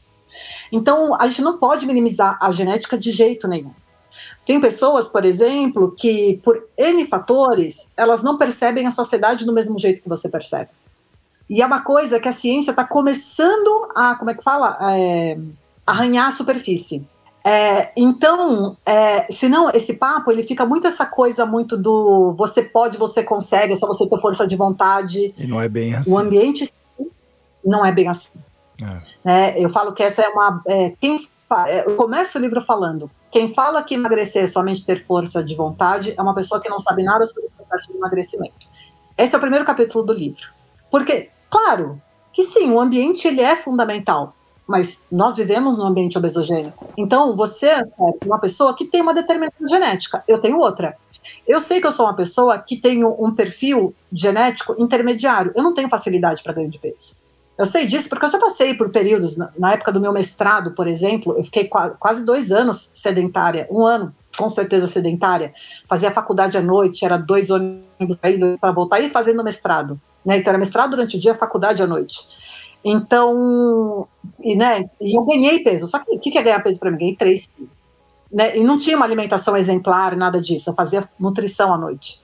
Então, 0.70 1.14
a 1.18 1.26
gente 1.28 1.42
não 1.42 1.58
pode 1.58 1.86
minimizar 1.86 2.38
a 2.40 2.50
genética 2.50 2.96
de 2.98 3.10
jeito 3.10 3.48
nenhum. 3.48 3.72
Tem 4.44 4.60
pessoas, 4.60 5.08
por 5.08 5.24
exemplo, 5.24 5.94
que 5.96 6.40
por 6.42 6.66
N 6.76 7.04
fatores, 7.06 7.92
elas 7.96 8.22
não 8.22 8.38
percebem 8.38 8.86
a 8.86 8.90
saciedade 8.90 9.44
do 9.44 9.52
mesmo 9.52 9.78
jeito 9.78 10.02
que 10.02 10.08
você 10.08 10.28
percebe. 10.28 10.70
E 11.48 11.62
é 11.62 11.66
uma 11.66 11.80
coisa 11.80 12.20
que 12.20 12.28
a 12.28 12.32
ciência 12.32 12.70
está 12.70 12.84
começando 12.84 13.88
a, 13.94 14.14
como 14.14 14.30
é 14.30 14.34
que 14.34 14.42
fala? 14.42 14.78
É, 14.92 15.38
arranhar 15.86 16.28
a 16.28 16.32
superfície. 16.32 17.06
É, 17.44 17.92
então, 17.96 18.76
é, 18.84 19.26
senão 19.32 19.70
esse 19.70 19.94
papo 19.94 20.30
ele 20.30 20.42
fica 20.42 20.66
muito 20.66 20.86
essa 20.86 21.06
coisa 21.06 21.46
muito 21.46 21.78
do 21.78 22.34
você 22.36 22.62
pode, 22.62 22.98
você 22.98 23.22
consegue, 23.22 23.72
é 23.72 23.76
só 23.76 23.86
você 23.86 24.06
ter 24.06 24.20
força 24.20 24.46
de 24.46 24.56
vontade. 24.56 25.34
E 25.38 25.46
não 25.46 25.60
é 25.60 25.68
bem 25.68 25.94
assim. 25.94 26.12
O 26.12 26.18
ambiente 26.18 26.70
não 27.64 27.86
é 27.86 27.92
bem 27.92 28.08
assim. 28.08 28.38
É. 29.24 29.54
É, 29.54 29.64
eu 29.64 29.70
falo 29.70 29.92
que 29.92 30.02
essa 30.02 30.22
é 30.22 30.28
uma. 30.28 30.62
É, 30.66 30.92
quem, 31.00 31.26
é, 31.66 31.86
eu 31.86 31.96
começo 31.96 32.38
o 32.38 32.40
livro 32.40 32.60
falando: 32.60 33.10
quem 33.30 33.54
fala 33.54 33.82
que 33.82 33.94
emagrecer 33.94 34.44
é 34.44 34.46
somente 34.46 34.84
ter 34.84 35.06
força 35.06 35.42
de 35.42 35.54
vontade 35.54 36.14
é 36.16 36.20
uma 36.20 36.34
pessoa 36.34 36.60
que 36.60 36.68
não 36.68 36.78
sabe 36.78 37.02
nada 37.02 37.24
sobre 37.24 37.46
o 37.46 37.50
processo 37.50 37.92
de 37.92 37.96
emagrecimento. 37.96 38.68
Esse 39.16 39.34
é 39.34 39.38
o 39.38 39.40
primeiro 39.40 39.64
capítulo 39.64 40.04
do 40.04 40.12
livro. 40.12 40.48
Porque, 40.90 41.30
claro, 41.50 42.00
que 42.32 42.44
sim, 42.44 42.70
o 42.70 42.80
ambiente 42.80 43.26
ele 43.26 43.40
é 43.40 43.56
fundamental, 43.56 44.34
mas 44.66 45.02
nós 45.10 45.36
vivemos 45.36 45.76
num 45.76 45.86
ambiente 45.86 46.18
obesogênico. 46.18 46.86
Então, 46.96 47.34
você 47.34 47.66
é 47.66 47.82
uma 48.26 48.38
pessoa 48.38 48.74
que 48.74 48.84
tem 48.84 49.00
uma 49.00 49.14
determinada 49.14 49.54
genética, 49.68 50.22
eu 50.28 50.38
tenho 50.38 50.58
outra. 50.58 50.96
Eu 51.46 51.60
sei 51.60 51.80
que 51.80 51.86
eu 51.86 51.92
sou 51.92 52.06
uma 52.06 52.14
pessoa 52.14 52.58
que 52.58 52.76
tenho 52.76 53.16
um 53.18 53.34
perfil 53.34 53.94
genético 54.12 54.74
intermediário. 54.78 55.52
Eu 55.56 55.62
não 55.62 55.72
tenho 55.72 55.88
facilidade 55.88 56.42
para 56.42 56.52
ganho 56.52 56.70
de 56.70 56.78
peso. 56.78 57.16
Eu 57.56 57.66
sei 57.66 57.86
disso 57.86 58.08
porque 58.08 58.24
eu 58.24 58.30
já 58.30 58.38
passei 58.38 58.74
por 58.74 58.90
períodos, 58.90 59.36
na, 59.36 59.72
época 59.72 59.90
do 59.90 60.00
meu 60.00 60.12
mestrado, 60.12 60.72
por 60.72 60.86
exemplo, 60.86 61.34
eu 61.36 61.42
fiquei 61.42 61.64
qua, 61.64 61.90
quase 61.90 62.24
dois 62.24 62.52
anos 62.52 62.88
sedentária, 62.92 63.66
um 63.68 63.84
ano 63.84 64.14
com 64.36 64.48
certeza 64.48 64.86
sedentária, 64.86 65.52
fazia 65.88 66.12
faculdade 66.12 66.56
à 66.56 66.62
noite, 66.62 67.04
era 67.04 67.16
dois 67.16 67.50
ônibus 67.50 68.16
para 68.60 68.70
voltar 68.70 69.00
e 69.00 69.10
fazendo 69.10 69.42
mestrado. 69.42 70.00
Né? 70.24 70.38
Então 70.38 70.50
era 70.50 70.58
mestrado 70.58 70.90
durante 70.90 71.16
o 71.16 71.20
dia, 71.20 71.34
faculdade 71.34 71.82
à 71.82 71.86
noite. 71.86 72.26
Então, 72.84 74.06
e, 74.40 74.56
né, 74.56 74.88
e 75.00 75.18
eu 75.18 75.24
ganhei 75.24 75.60
peso. 75.60 75.86
Só 75.86 75.98
que 75.98 76.14
o 76.14 76.18
que 76.18 76.36
é 76.36 76.42
ganhar 76.42 76.62
peso 76.62 76.78
para 76.78 76.90
mim? 76.90 76.98
Ganhei 76.98 77.16
3 77.16 77.52
quilos. 77.52 77.78
Né? 78.30 78.56
E 78.56 78.62
não 78.62 78.78
tinha 78.78 78.96
uma 78.96 79.06
alimentação 79.06 79.56
exemplar, 79.56 80.16
nada 80.16 80.40
disso. 80.40 80.70
Eu 80.70 80.74
fazia 80.74 81.08
nutrição 81.18 81.72
à 81.72 81.78
noite. 81.78 82.20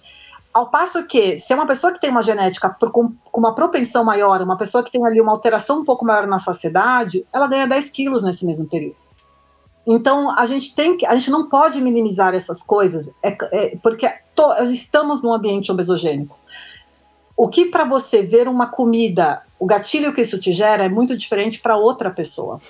Ao 0.52 0.70
passo 0.70 1.04
que, 1.04 1.36
se 1.36 1.52
é 1.52 1.56
uma 1.56 1.66
pessoa 1.66 1.92
que 1.92 2.00
tem 2.00 2.10
uma 2.10 2.22
genética 2.22 2.70
com, 2.92 3.12
uma 3.34 3.54
propensão 3.54 4.04
maior, 4.04 4.40
uma 4.40 4.56
pessoa 4.56 4.84
que 4.84 4.92
tem 4.92 5.04
ali 5.04 5.20
uma 5.20 5.32
alteração 5.32 5.80
um 5.80 5.84
pouco 5.84 6.04
maior 6.04 6.28
na 6.28 6.38
saciedade, 6.38 7.26
ela 7.32 7.48
ganha 7.48 7.66
10 7.66 7.90
quilos 7.90 8.22
nesse 8.22 8.46
mesmo 8.46 8.64
período. 8.66 8.96
Então, 9.86 10.30
a 10.30 10.46
gente 10.46 10.74
tem 10.74 10.96
que, 10.96 11.04
a 11.04 11.14
gente 11.16 11.30
não 11.30 11.48
pode 11.48 11.80
minimizar 11.80 12.34
essas 12.34 12.62
coisas, 12.62 13.12
é, 13.22 13.36
é, 13.52 13.76
porque 13.82 14.08
to, 14.34 14.44
estamos 14.70 15.22
num 15.22 15.32
ambiente 15.32 15.70
obesogênico. 15.72 16.38
O 17.36 17.48
que 17.48 17.66
para 17.66 17.84
você 17.84 18.22
ver 18.22 18.48
uma 18.48 18.66
comida, 18.66 19.42
o 19.58 19.66
gatilho 19.66 20.12
que 20.12 20.20
isso 20.20 20.38
te 20.38 20.52
gera 20.52 20.84
é 20.84 20.88
muito 20.88 21.16
diferente 21.16 21.60
para 21.60 21.76
outra 21.76 22.10
pessoa. 22.10 22.60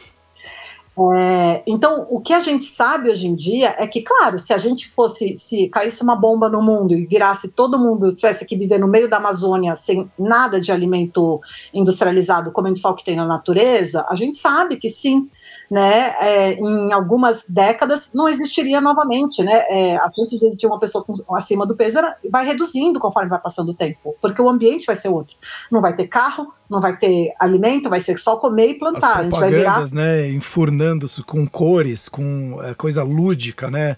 É, 0.97 1.63
então, 1.67 2.07
o 2.09 2.21
que 2.21 2.33
a 2.33 2.41
gente 2.41 2.67
sabe 2.67 3.11
hoje 3.11 3.27
em 3.27 3.35
dia 3.35 3.75
é 3.79 3.87
que, 3.87 4.01
claro, 4.01 4.39
se 4.39 4.53
a 4.53 4.59
gente 4.59 4.89
fosse, 4.89 5.37
se 5.37 5.69
caísse 5.69 6.03
uma 6.05 6.15
bomba 6.15 6.49
no 6.49 6.63
mundo 6.63 6.95
e 6.95 7.05
virasse 7.05 7.49
todo 7.49 7.79
mundo, 7.79 8.15
tivesse 8.15 8.47
que 8.47 8.57
viver 8.57 8.79
no 8.79 8.87
meio 8.87 9.09
da 9.09 9.17
Amazônia 9.17 9.75
sem 9.75 10.09
nada 10.17 10.61
de 10.61 10.71
alimento 10.71 11.41
industrializado, 11.73 12.53
comendo 12.53 12.79
só 12.79 12.91
o 12.91 12.95
que 12.95 13.05
tem 13.05 13.17
na 13.17 13.27
natureza, 13.27 14.07
a 14.09 14.15
gente 14.15 14.39
sabe 14.39 14.77
que 14.77 14.89
sim, 14.89 15.29
né, 15.71 16.15
é, 16.21 16.53
em 16.53 16.93
algumas 16.93 17.49
décadas, 17.49 18.11
não 18.15 18.29
existiria 18.29 18.81
novamente, 18.81 19.43
né, 19.43 19.65
é, 19.69 19.97
a 19.97 20.11
chance 20.13 20.39
de 20.39 20.47
existir 20.47 20.67
uma 20.67 20.79
pessoa 20.79 21.05
com, 21.05 21.35
acima 21.35 21.67
do 21.67 21.77
peso 21.77 21.99
era, 21.99 22.17
vai 22.31 22.47
reduzindo 22.47 22.99
conforme 22.99 23.29
vai 23.29 23.41
passando 23.41 23.71
o 23.71 23.75
tempo, 23.75 24.15
porque 24.21 24.41
o 24.41 24.49
ambiente 24.49 24.87
vai 24.87 24.97
ser 24.97 25.09
outro. 25.09 25.37
Não 25.71 25.81
vai 25.81 25.95
ter 25.95 26.07
carro, 26.07 26.53
não 26.69 26.81
vai 26.81 26.97
ter 26.97 27.33
alimento, 27.39 27.89
vai 27.89 28.01
ser 28.01 28.19
só 28.19 28.37
comer 28.37 28.69
e 28.69 28.79
plantar. 28.79 29.13
As 29.13 29.19
a 29.19 29.23
gente 29.25 29.41
vai 29.41 29.51
virar... 29.51 29.91
né, 29.93 30.29
enfurnando-se 30.29 31.23
com 31.23 31.47
cores, 31.47 32.09
com 32.09 32.59
é, 32.63 32.75
coisa 32.75 33.03
lúdica, 33.03 33.71
né? 33.71 33.97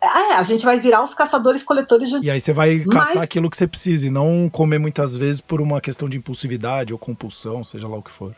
É, 0.00 0.34
a 0.34 0.42
gente 0.44 0.64
vai 0.64 0.78
virar 0.78 1.02
os 1.02 1.12
caçadores-coletores 1.12 2.08
de. 2.08 2.26
E 2.26 2.30
aí 2.30 2.38
você 2.38 2.52
vai 2.52 2.78
caçar 2.80 3.16
Mas... 3.16 3.22
aquilo 3.24 3.50
que 3.50 3.56
você 3.56 3.66
precisa 3.66 4.06
e 4.06 4.10
não 4.10 4.48
comer 4.48 4.78
muitas 4.78 5.16
vezes 5.16 5.40
por 5.40 5.60
uma 5.60 5.80
questão 5.80 6.08
de 6.08 6.16
impulsividade 6.16 6.92
ou 6.92 6.98
compulsão, 6.98 7.64
seja 7.64 7.88
lá 7.88 7.96
o 7.96 8.02
que 8.02 8.10
for. 8.10 8.34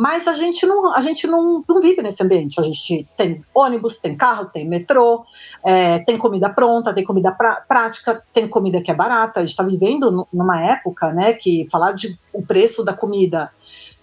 Mas 0.00 0.26
a 0.26 0.32
gente 0.32 0.64
não, 0.64 0.94
a 0.94 1.02
gente 1.02 1.26
não, 1.26 1.62
não 1.68 1.78
vive 1.78 2.00
nesse 2.00 2.22
ambiente. 2.22 2.58
A 2.58 2.62
gente 2.62 3.06
tem 3.18 3.44
ônibus, 3.54 3.98
tem 3.98 4.16
carro, 4.16 4.46
tem 4.46 4.66
metrô, 4.66 5.26
é, 5.62 5.98
tem 5.98 6.16
comida 6.16 6.48
pronta, 6.48 6.94
tem 6.94 7.04
comida 7.04 7.30
pra, 7.30 7.56
prática, 7.60 8.24
tem 8.32 8.48
comida 8.48 8.80
que 8.80 8.90
é 8.90 8.94
barata. 8.94 9.40
A 9.40 9.42
gente 9.42 9.50
está 9.50 9.62
vivendo 9.62 10.26
numa 10.32 10.58
época, 10.62 11.12
né, 11.12 11.34
que 11.34 11.68
falar 11.70 11.92
de 11.92 12.18
o 12.32 12.40
preço 12.40 12.82
da 12.82 12.94
comida, 12.94 13.52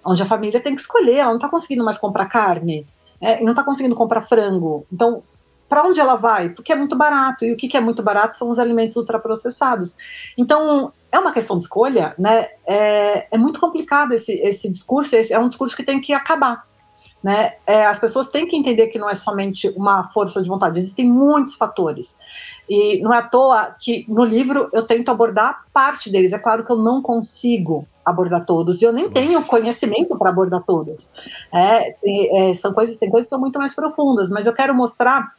onde 0.06 0.22
a 0.22 0.28
família 0.28 0.60
tem 0.60 0.76
que 0.76 0.82
escolher, 0.82 1.16
ela 1.16 1.30
não 1.30 1.38
está 1.38 1.50
conseguindo 1.50 1.84
mais 1.84 1.98
comprar 1.98 2.28
carne, 2.28 2.86
é, 3.20 3.42
não 3.42 3.54
está 3.54 3.64
conseguindo 3.64 3.96
comprar 3.96 4.22
frango. 4.22 4.86
Então, 4.94 5.24
para 5.68 5.84
onde 5.84 6.00
ela 6.00 6.16
vai? 6.16 6.50
Porque 6.50 6.72
é 6.72 6.76
muito 6.76 6.96
barato. 6.96 7.44
E 7.44 7.52
o 7.52 7.58
que, 7.58 7.68
que 7.68 7.76
é 7.76 7.82
muito 7.82 8.04
barato 8.04 8.38
são 8.38 8.52
os 8.52 8.60
alimentos 8.60 8.98
ultraprocessados. 8.98 9.98
Então, 10.38 10.94
é 11.18 11.20
uma 11.22 11.34
questão 11.34 11.58
de 11.58 11.64
escolha, 11.64 12.16
né? 12.18 12.48
É, 12.66 13.28
é 13.32 13.38
muito 13.38 13.60
complicado 13.60 14.14
esse, 14.14 14.32
esse 14.34 14.72
discurso, 14.72 15.16
esse 15.16 15.34
é 15.34 15.40
um 15.40 15.48
discurso 15.48 15.76
que 15.76 15.84
tem 15.84 16.00
que 16.00 16.14
acabar. 16.14 16.66
Né? 17.24 17.56
É, 17.66 17.86
as 17.86 18.00
pessoas 18.00 18.30
têm 18.30 18.48
que 18.48 18.56
entender 18.56 18.88
que 18.88 19.00
não 19.00 19.10
é 19.10 19.16
somente 19.16 19.68
uma 19.76 20.10
força 20.12 20.42
de 20.42 20.48
vontade, 20.48 20.80
existem 20.80 21.06
muitos 21.06 21.56
fatores. 21.56 22.18
E 22.70 23.02
não 23.02 23.14
é 23.14 23.18
à 23.18 23.22
toa 23.22 23.76
que 23.80 24.06
no 24.08 24.24
livro 24.24 24.70
eu 24.72 24.84
tento 24.84 25.10
abordar 25.10 25.66
parte 25.74 26.10
deles. 26.10 26.32
É 26.32 26.40
claro 26.40 26.64
que 26.64 26.72
eu 26.72 26.78
não 26.78 27.02
consigo 27.02 27.88
abordar 28.06 28.46
todos, 28.46 28.82
e 28.82 28.86
eu 28.86 28.94
nem 28.94 29.10
tenho 29.10 29.44
conhecimento 29.46 30.18
para 30.18 30.30
abordar 30.30 30.64
todos. 30.64 31.12
É, 31.54 31.96
é, 32.50 32.54
são 32.54 32.74
coisas, 32.74 32.96
tem 32.98 33.10
coisas 33.10 33.28
que 33.28 33.32
são 33.32 33.40
muito 33.40 33.60
mais 33.60 33.76
profundas, 33.76 34.30
mas 34.30 34.46
eu 34.46 34.54
quero 34.54 34.74
mostrar 34.74 35.32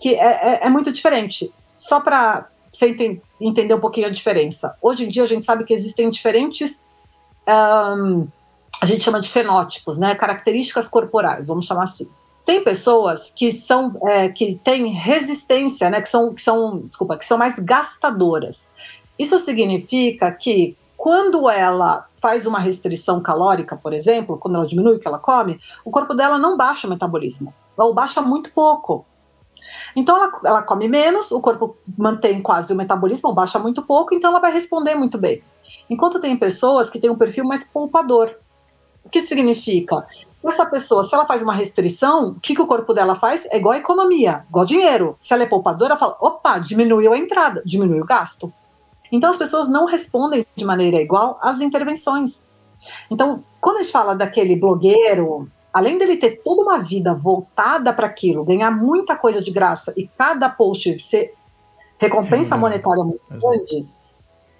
que 0.00 0.14
é, 0.14 0.60
é, 0.62 0.66
é 0.66 0.70
muito 0.70 0.90
diferente. 0.90 1.52
Só 1.76 2.00
para 2.00 2.48
você 2.76 2.88
ente 2.88 3.22
entender 3.40 3.74
um 3.74 3.80
pouquinho 3.80 4.06
a 4.06 4.10
diferença. 4.10 4.76
Hoje 4.82 5.04
em 5.04 5.08
dia 5.08 5.22
a 5.22 5.26
gente 5.26 5.44
sabe 5.44 5.64
que 5.64 5.72
existem 5.72 6.08
diferentes. 6.10 6.88
Um, 7.48 8.26
a 8.80 8.86
gente 8.86 9.02
chama 9.02 9.20
de 9.20 9.28
fenótipos, 9.28 9.98
né? 9.98 10.14
Características 10.14 10.88
corporais, 10.88 11.46
vamos 11.46 11.64
chamar 11.64 11.84
assim. 11.84 12.08
Tem 12.44 12.62
pessoas 12.62 13.32
que 13.34 13.50
são 13.50 13.98
é, 14.04 14.28
que 14.28 14.60
têm 14.62 14.88
resistência, 14.88 15.90
né? 15.90 16.00
Que 16.00 16.08
são, 16.08 16.34
que 16.34 16.42
são, 16.42 16.80
desculpa, 16.80 17.16
que 17.16 17.24
são 17.24 17.38
mais 17.38 17.58
gastadoras. 17.58 18.70
Isso 19.18 19.38
significa 19.38 20.30
que 20.30 20.76
quando 20.96 21.48
ela 21.48 22.06
faz 22.20 22.46
uma 22.46 22.58
restrição 22.58 23.20
calórica, 23.20 23.76
por 23.76 23.92
exemplo, 23.92 24.38
quando 24.38 24.56
ela 24.56 24.66
diminui 24.66 24.96
o 24.96 24.98
que 24.98 25.08
ela 25.08 25.18
come, 25.18 25.58
o 25.84 25.90
corpo 25.90 26.14
dela 26.14 26.38
não 26.38 26.56
baixa 26.56 26.86
o 26.86 26.90
metabolismo, 26.90 27.54
ou 27.76 27.94
baixa 27.94 28.20
muito 28.20 28.52
pouco. 28.52 29.06
Então 29.96 30.14
ela, 30.14 30.30
ela 30.44 30.62
come 30.62 30.86
menos, 30.86 31.32
o 31.32 31.40
corpo 31.40 31.78
mantém 31.96 32.42
quase 32.42 32.70
o 32.72 32.76
metabolismo, 32.76 33.32
baixa 33.32 33.58
muito 33.58 33.82
pouco, 33.82 34.14
então 34.14 34.30
ela 34.30 34.40
vai 34.40 34.52
responder 34.52 34.94
muito 34.94 35.16
bem. 35.16 35.42
Enquanto 35.88 36.20
tem 36.20 36.36
pessoas 36.36 36.90
que 36.90 37.00
têm 37.00 37.08
um 37.08 37.16
perfil 37.16 37.44
mais 37.44 37.64
poupador. 37.64 38.36
O 39.02 39.08
que 39.08 39.22
significa? 39.22 40.06
Essa 40.44 40.66
pessoa, 40.66 41.02
se 41.02 41.14
ela 41.14 41.26
faz 41.26 41.42
uma 41.42 41.54
restrição, 41.54 42.30
o 42.30 42.40
que, 42.40 42.54
que 42.54 42.60
o 42.60 42.66
corpo 42.66 42.92
dela 42.92 43.16
faz? 43.16 43.46
É 43.46 43.56
igual 43.56 43.72
a 43.72 43.78
economia, 43.78 44.44
igual 44.48 44.64
dinheiro. 44.64 45.16
Se 45.18 45.32
ela 45.32 45.44
é 45.44 45.46
poupadora, 45.46 45.96
fala: 45.96 46.16
opa, 46.20 46.58
diminuiu 46.58 47.12
a 47.12 47.18
entrada, 47.18 47.62
diminuiu 47.64 48.02
o 48.02 48.06
gasto. 48.06 48.52
Então 49.10 49.30
as 49.30 49.36
pessoas 49.36 49.68
não 49.68 49.86
respondem 49.86 50.46
de 50.54 50.64
maneira 50.64 51.00
igual 51.00 51.38
às 51.40 51.60
intervenções. 51.60 52.44
Então, 53.10 53.42
quando 53.60 53.78
a 53.78 53.82
gente 53.82 53.92
fala 53.92 54.14
daquele 54.14 54.54
blogueiro 54.56 55.50
além 55.76 55.98
dele 55.98 56.16
ter 56.16 56.40
toda 56.42 56.62
uma 56.62 56.78
vida 56.78 57.12
voltada 57.12 57.92
para 57.92 58.06
aquilo, 58.06 58.42
ganhar 58.42 58.70
muita 58.70 59.14
coisa 59.14 59.42
de 59.42 59.50
graça 59.50 59.92
e 59.94 60.08
cada 60.16 60.48
post 60.48 61.06
ser 61.06 61.34
recompensa 61.98 62.54
é, 62.54 62.58
monetária 62.58 63.04
muito 63.04 63.20
grande, 63.28 63.86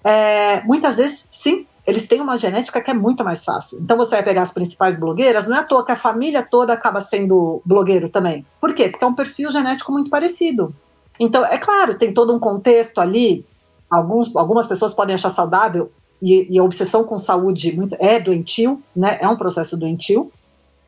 é, 0.03 0.61
muitas 0.61 0.97
vezes, 0.97 1.27
sim, 1.31 1.65
eles 1.87 2.07
têm 2.07 2.21
uma 2.21 2.37
genética 2.37 2.79
que 2.79 2.91
é 2.91 2.93
muito 2.93 3.23
mais 3.23 3.43
fácil. 3.43 3.79
Então 3.79 3.97
você 3.97 4.11
vai 4.11 4.23
pegar 4.23 4.43
as 4.43 4.51
principais 4.51 4.95
blogueiras, 4.95 5.47
não 5.47 5.57
é 5.57 5.61
à 5.61 5.63
toa 5.63 5.83
que 5.83 5.91
a 5.91 5.95
família 5.95 6.43
toda 6.43 6.71
acaba 6.71 7.01
sendo 7.01 7.63
blogueiro 7.65 8.09
também. 8.09 8.45
Por 8.61 8.75
quê? 8.75 8.87
Porque 8.87 9.03
é 9.03 9.07
um 9.07 9.15
perfil 9.15 9.49
genético 9.49 9.91
muito 9.91 10.11
parecido. 10.11 10.71
Então, 11.19 11.43
é 11.43 11.57
claro, 11.57 11.97
tem 11.97 12.13
todo 12.13 12.31
um 12.31 12.37
contexto 12.37 12.99
ali. 12.99 13.43
Alguns, 13.89 14.35
algumas 14.35 14.67
pessoas 14.67 14.93
podem 14.93 15.15
achar 15.15 15.31
saudável, 15.31 15.91
e, 16.21 16.47
e 16.53 16.59
a 16.59 16.63
obsessão 16.63 17.03
com 17.03 17.17
saúde 17.17 17.75
muito, 17.75 17.95
é 17.99 18.19
doentio, 18.19 18.81
né? 18.95 19.17
É 19.19 19.27
um 19.27 19.35
processo 19.35 19.75
doentio. 19.75 20.31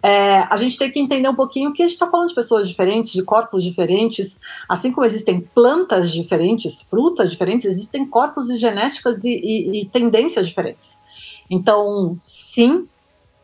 É, 0.01 0.39
a 0.49 0.55
gente 0.55 0.77
tem 0.77 0.89
que 0.89 0.99
entender 0.99 1.27
um 1.27 1.35
pouquinho 1.35 1.73
que 1.73 1.83
a 1.83 1.85
gente 1.85 1.95
está 1.95 2.09
falando 2.09 2.29
de 2.29 2.35
pessoas 2.35 2.67
diferentes, 2.69 3.11
de 3.11 3.21
corpos 3.21 3.63
diferentes, 3.63 4.39
assim 4.67 4.91
como 4.91 5.05
existem 5.05 5.41
plantas 5.41 6.11
diferentes, 6.11 6.81
frutas 6.81 7.29
diferentes, 7.29 7.65
existem 7.65 8.05
corpos 8.05 8.49
e 8.49 8.57
genéticas 8.57 9.25
e, 9.25 9.29
e, 9.29 9.81
e 9.81 9.85
tendências 9.89 10.47
diferentes. 10.47 10.97
Então, 11.49 12.17
sim, 12.21 12.87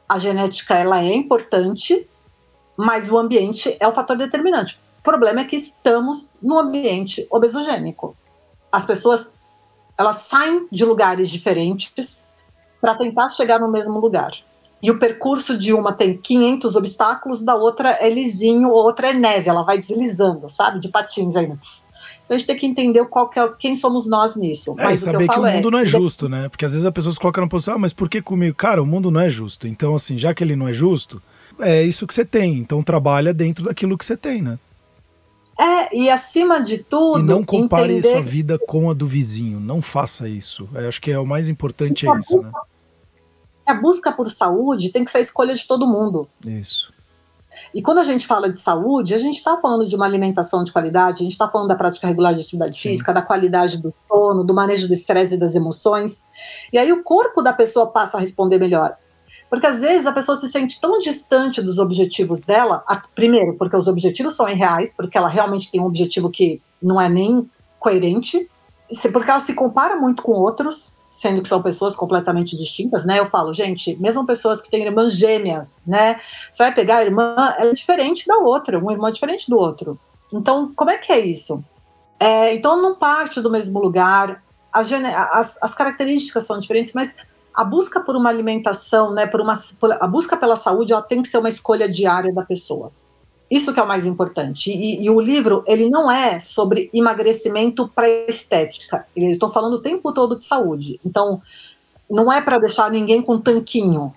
a 0.07 0.17
genética 0.17 0.75
ela 0.75 1.03
é 1.03 1.13
importante, 1.13 2.07
mas 2.77 3.11
o 3.11 3.17
ambiente 3.17 3.75
é 3.79 3.87
o 3.87 3.93
fator 3.93 4.15
determinante. 4.15 4.79
O 4.99 5.03
problema 5.03 5.41
é 5.41 5.45
que 5.45 5.57
estamos 5.57 6.31
no 6.41 6.57
ambiente 6.57 7.27
obesogênico. 7.29 8.15
As 8.71 8.85
pessoas 8.85 9.33
elas 9.97 10.17
saem 10.17 10.67
de 10.71 10.83
lugares 10.83 11.29
diferentes 11.29 12.25
para 12.81 12.95
tentar 12.95 13.29
chegar 13.29 13.59
no 13.59 13.71
mesmo 13.71 13.99
lugar 13.99 14.31
e 14.81 14.91
o 14.91 14.99
percurso 14.99 15.57
de 15.57 15.73
uma 15.73 15.93
tem 15.93 16.17
500 16.17 16.75
obstáculos, 16.75 17.41
da 17.41 17.55
outra 17.55 17.97
é 17.99 18.09
lisinho, 18.09 18.69
outra 18.69 19.09
é 19.09 19.13
neve, 19.13 19.49
ela 19.49 19.63
vai 19.63 19.77
deslizando, 19.77 20.47
sabe? 20.49 20.79
De 20.79 20.89
patins 20.89 21.35
ainda. 21.35 21.57
Então 22.25 22.35
a 22.35 22.37
gente 22.37 22.47
tem 22.47 22.57
que 22.57 22.65
entender 22.65 23.05
qual 23.05 23.29
que 23.29 23.39
é, 23.39 23.47
quem 23.59 23.75
somos 23.75 24.07
nós 24.07 24.35
nisso. 24.35 24.75
É, 24.77 24.83
mas 24.83 24.99
saber 24.99 25.27
que, 25.27 25.33
que, 25.33 25.39
o 25.39 25.43
mundo 25.43 25.67
é, 25.67 25.71
não 25.71 25.79
é 25.79 25.85
justo, 25.85 26.27
né? 26.27 26.49
Porque 26.49 26.65
às 26.65 26.71
vezes 26.71 26.85
a 26.85 26.91
pessoa 26.91 27.13
se 27.13 27.19
coloca 27.19 27.39
na 27.39 27.47
posição, 27.47 27.75
ah, 27.75 27.79
mas 27.79 27.93
por 27.93 28.09
que 28.09 28.21
comigo? 28.21 28.55
Cara, 28.55 28.81
o 28.81 28.85
mundo 28.85 29.11
não 29.11 29.21
é 29.21 29.29
justo. 29.29 29.67
Então, 29.67 29.95
assim, 29.95 30.17
já 30.17 30.33
que 30.33 30.43
ele 30.43 30.55
não 30.55 30.67
é 30.67 30.73
justo, 30.73 31.21
é 31.59 31.83
isso 31.83 32.07
que 32.07 32.13
você 32.13 32.25
tem. 32.25 32.57
Então 32.57 32.81
trabalha 32.81 33.33
dentro 33.33 33.65
daquilo 33.65 33.97
que 33.97 34.05
você 34.05 34.17
tem, 34.17 34.41
né? 34.41 34.57
É, 35.57 35.95
e 35.95 36.09
acima 36.09 36.61
de 36.61 36.79
tudo. 36.79 37.19
E 37.19 37.23
não 37.23 37.43
compare 37.43 37.93
entender... 37.93 38.09
sua 38.09 38.21
vida 38.21 38.59
com 38.59 38.89
a 38.89 38.93
do 38.93 39.07
vizinho. 39.07 39.59
Não 39.59 39.81
faça 39.81 40.27
isso. 40.27 40.67
Eu 40.73 40.87
acho 40.87 40.99
que 40.99 41.11
é 41.11 41.19
o 41.19 41.25
mais 41.25 41.47
importante 41.47 42.07
é 42.07 42.19
isso, 42.19 42.37
né? 42.37 42.51
A 43.65 43.73
busca 43.73 44.11
por 44.11 44.29
saúde 44.29 44.89
tem 44.89 45.03
que 45.03 45.11
ser 45.11 45.19
a 45.19 45.21
escolha 45.21 45.55
de 45.55 45.65
todo 45.67 45.87
mundo. 45.87 46.27
Isso. 46.45 46.93
E 47.73 47.81
quando 47.81 47.99
a 47.99 48.03
gente 48.03 48.27
fala 48.27 48.49
de 48.49 48.59
saúde, 48.59 49.13
a 49.13 49.17
gente 49.17 49.35
está 49.35 49.57
falando 49.57 49.87
de 49.87 49.95
uma 49.95 50.05
alimentação 50.05 50.63
de 50.63 50.71
qualidade, 50.71 51.17
a 51.17 51.23
gente 51.23 51.31
está 51.31 51.49
falando 51.49 51.69
da 51.69 51.75
prática 51.75 52.07
regular 52.07 52.33
de 52.33 52.41
atividade 52.41 52.75
Sim. 52.77 52.89
física, 52.89 53.13
da 53.13 53.21
qualidade 53.21 53.81
do 53.81 53.93
sono, 54.07 54.43
do 54.43 54.53
manejo 54.53 54.87
do 54.87 54.93
estresse 54.93 55.35
e 55.35 55.37
das 55.37 55.55
emoções. 55.55 56.25
E 56.71 56.77
aí 56.77 56.91
o 56.91 57.03
corpo 57.03 57.41
da 57.41 57.53
pessoa 57.53 57.87
passa 57.87 58.17
a 58.17 58.19
responder 58.19 58.59
melhor. 58.59 58.95
Porque 59.49 59.67
às 59.67 59.81
vezes 59.81 60.05
a 60.05 60.11
pessoa 60.11 60.35
se 60.35 60.49
sente 60.49 60.81
tão 60.81 60.97
distante 60.99 61.61
dos 61.61 61.79
objetivos 61.79 62.41
dela, 62.41 62.83
primeiro, 63.13 63.53
porque 63.53 63.75
os 63.75 63.87
objetivos 63.87 64.35
são 64.35 64.49
irreais, 64.49 64.93
porque 64.93 65.17
ela 65.17 65.29
realmente 65.29 65.71
tem 65.71 65.79
um 65.79 65.85
objetivo 65.85 66.29
que 66.29 66.61
não 66.81 66.99
é 66.99 67.07
nem 67.07 67.49
coerente, 67.79 68.49
porque 69.11 69.29
ela 69.29 69.39
se 69.39 69.53
compara 69.53 69.95
muito 69.95 70.23
com 70.23 70.31
outros, 70.33 70.94
sendo 71.15 71.41
que 71.41 71.47
são 71.47 71.61
pessoas 71.61 71.95
completamente 71.95 72.57
distintas, 72.57 73.05
né? 73.05 73.17
Eu 73.17 73.29
falo, 73.29 73.53
gente, 73.53 73.95
mesmo 73.95 74.27
pessoas 74.27 74.61
que 74.61 74.69
têm 74.69 74.83
irmãs 74.83 75.13
gêmeas, 75.13 75.81
né? 75.87 76.19
Você 76.51 76.61
vai 76.61 76.73
pegar 76.73 76.97
a 76.97 77.03
irmã, 77.03 77.55
ela 77.57 77.71
é 77.71 77.73
diferente 77.73 78.27
da 78.27 78.37
outra, 78.37 78.77
um 78.77 78.91
irmão 78.91 79.07
é 79.07 79.11
diferente 79.13 79.49
do 79.49 79.57
outro. 79.57 79.97
Então, 80.33 80.73
como 80.75 80.91
é 80.91 80.97
que 80.97 81.13
é 81.13 81.19
isso? 81.19 81.63
É, 82.19 82.53
então, 82.53 82.81
não 82.81 82.95
parte 82.95 83.39
do 83.39 83.49
mesmo 83.49 83.79
lugar, 83.79 84.43
as, 84.71 84.91
as, 84.91 85.63
as, 85.63 85.73
características 85.73 86.45
são 86.45 86.59
diferentes, 86.59 86.91
mas 86.93 87.15
a 87.53 87.63
busca 87.63 88.01
por 88.01 88.17
uma 88.17 88.29
alimentação, 88.29 89.13
né, 89.13 89.25
por 89.25 89.39
uma, 89.39 89.57
por, 89.79 89.93
a 89.93 90.07
busca 90.07 90.35
pela 90.35 90.57
saúde, 90.57 90.91
ela 90.91 91.01
tem 91.01 91.21
que 91.21 91.29
ser 91.29 91.37
uma 91.37 91.47
escolha 91.47 91.87
diária 91.87 92.33
da 92.33 92.43
pessoa. 92.43 92.91
Isso 93.49 93.73
que 93.73 93.79
é 93.79 93.83
o 93.83 93.87
mais 93.87 94.05
importante. 94.05 94.71
E, 94.71 95.03
e 95.03 95.09
o 95.09 95.19
livro, 95.19 95.63
ele 95.67 95.87
não 95.89 96.09
é 96.09 96.39
sobre 96.39 96.89
emagrecimento 96.93 97.87
para 97.87 98.09
estética. 98.27 99.05
Eu 99.15 99.31
estou 99.31 99.49
falando 99.49 99.75
o 99.75 99.81
tempo 99.81 100.11
todo 100.13 100.37
de 100.37 100.43
saúde. 100.43 100.99
Então, 101.05 101.41
não 102.09 102.31
é 102.31 102.41
para 102.41 102.59
deixar 102.59 102.89
ninguém 102.89 103.21
com 103.21 103.39
tanquinho. 103.39 104.13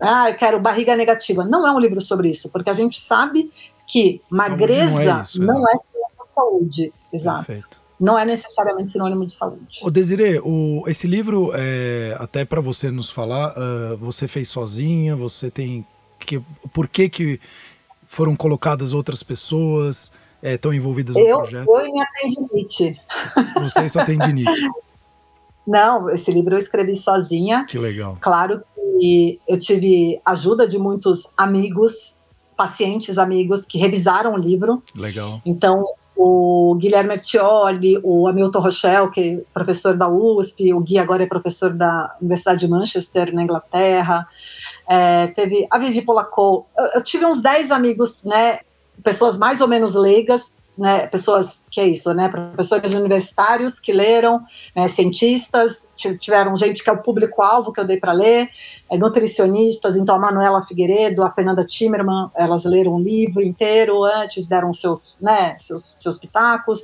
Ah, 0.00 0.30
eu 0.30 0.36
quero 0.36 0.58
barriga 0.58 0.96
negativa. 0.96 1.44
Não 1.44 1.66
é 1.66 1.72
um 1.72 1.78
livro 1.78 2.00
sobre 2.00 2.28
isso, 2.28 2.50
porque 2.50 2.70
a 2.70 2.74
gente 2.74 3.00
sabe 3.00 3.50
que 3.86 4.20
magreza 4.28 4.92
não 4.92 5.18
é, 5.18 5.22
isso, 5.22 5.40
não 5.40 5.68
é 5.68 5.78
sinônimo 5.78 6.26
de 6.26 6.34
saúde. 6.34 6.92
Exato. 7.12 7.46
Perfeito 7.46 7.84
não 7.98 8.18
é 8.18 8.24
necessariamente 8.24 8.90
sinônimo 8.90 9.24
de 9.24 9.32
saúde. 9.32 9.80
O 9.80 9.90
Desirê, 9.90 10.40
o, 10.44 10.82
esse 10.86 11.06
livro, 11.06 11.52
é, 11.54 12.14
até 12.18 12.44
para 12.44 12.60
você 12.60 12.90
nos 12.90 13.08
falar, 13.08 13.56
uh, 13.56 13.96
você 13.96 14.26
fez 14.26 14.48
sozinha, 14.48 15.14
você 15.14 15.50
tem 15.50 15.86
que, 16.18 16.42
por 16.72 16.88
que 16.88 17.08
que 17.08 17.40
foram 18.14 18.36
colocadas 18.36 18.94
outras 18.94 19.22
pessoas? 19.22 20.12
Estão 20.42 20.72
é, 20.72 20.76
envolvidas 20.76 21.14
no 21.14 21.20
eu, 21.20 21.38
projeto? 21.38 21.68
Eu 21.68 21.86
e 21.86 21.92
minha 21.92 22.06
tendinite. 22.20 23.00
Você 23.54 23.88
só 23.88 24.04
tendinite. 24.04 24.68
Não, 25.66 26.10
esse 26.10 26.30
livro 26.30 26.54
eu 26.54 26.58
escrevi 26.58 26.94
sozinha. 26.94 27.64
Que 27.64 27.78
legal. 27.78 28.18
Claro 28.20 28.62
que 28.76 29.40
eu 29.48 29.58
tive 29.58 30.20
ajuda 30.24 30.68
de 30.68 30.78
muitos 30.78 31.32
amigos, 31.36 32.16
pacientes 32.56 33.16
amigos 33.16 33.64
que 33.64 33.78
revisaram 33.78 34.34
o 34.34 34.36
livro. 34.36 34.82
Legal. 34.94 35.40
Então, 35.44 35.84
o 36.16 36.76
Guilherme 36.78 37.12
Artioli, 37.12 37.98
o 38.02 38.28
Hamilton 38.28 38.60
Rochelle, 38.60 39.10
que 39.10 39.20
é 39.20 39.40
professor 39.52 39.96
da 39.96 40.08
USP, 40.08 40.72
o 40.72 40.80
Gui 40.80 40.98
agora 40.98 41.22
é 41.24 41.26
professor 41.26 41.72
da 41.72 42.14
Universidade 42.20 42.60
de 42.60 42.68
Manchester, 42.68 43.34
na 43.34 43.42
Inglaterra. 43.42 44.26
É, 44.88 45.28
teve 45.28 45.66
a 45.70 45.78
Vivi 45.78 46.02
Polacou. 46.02 46.66
Eu, 46.76 46.86
eu 46.96 47.04
tive 47.04 47.24
uns 47.24 47.40
10 47.40 47.70
amigos, 47.70 48.24
né, 48.24 48.60
pessoas 49.02 49.38
mais 49.38 49.60
ou 49.60 49.68
menos 49.68 49.94
leigas, 49.94 50.54
né, 50.76 51.06
pessoas 51.06 51.62
que 51.70 51.80
é 51.80 51.86
isso, 51.86 52.12
né, 52.12 52.28
professores 52.28 52.92
universitários 52.92 53.78
que 53.78 53.92
leram, 53.92 54.42
né, 54.74 54.88
cientistas, 54.88 55.88
tiveram 56.18 56.56
gente 56.56 56.82
que 56.82 56.90
é 56.90 56.92
o 56.92 57.00
público-alvo 57.00 57.72
que 57.72 57.78
eu 57.78 57.84
dei 57.84 57.96
para 57.96 58.12
ler, 58.12 58.48
é, 58.90 58.98
nutricionistas, 58.98 59.96
então 59.96 60.16
a 60.16 60.18
Manuela 60.18 60.62
Figueiredo, 60.62 61.22
a 61.22 61.30
Fernanda 61.30 61.64
Timmerman, 61.64 62.28
elas 62.34 62.64
leram 62.64 62.94
o 62.94 63.00
livro 63.00 63.40
inteiro 63.40 64.02
antes, 64.02 64.48
deram 64.48 64.72
seus, 64.72 65.20
né, 65.20 65.56
seus, 65.60 65.96
seus 65.98 66.18
pitacos, 66.18 66.80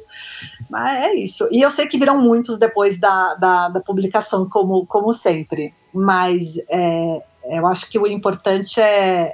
mas 0.68 1.04
é 1.04 1.14
isso. 1.14 1.48
E 1.50 1.60
eu 1.60 1.70
sei 1.70 1.86
que 1.86 1.98
viram 1.98 2.20
muitos 2.20 2.58
depois 2.58 2.98
da, 2.98 3.34
da, 3.34 3.68
da 3.70 3.80
publicação, 3.80 4.48
como, 4.48 4.86
como 4.86 5.12
sempre, 5.12 5.74
mas 5.92 6.58
é, 6.68 7.22
eu 7.44 7.66
acho 7.66 7.88
que 7.88 7.98
o 7.98 8.06
importante 8.06 8.80
é, 8.80 9.32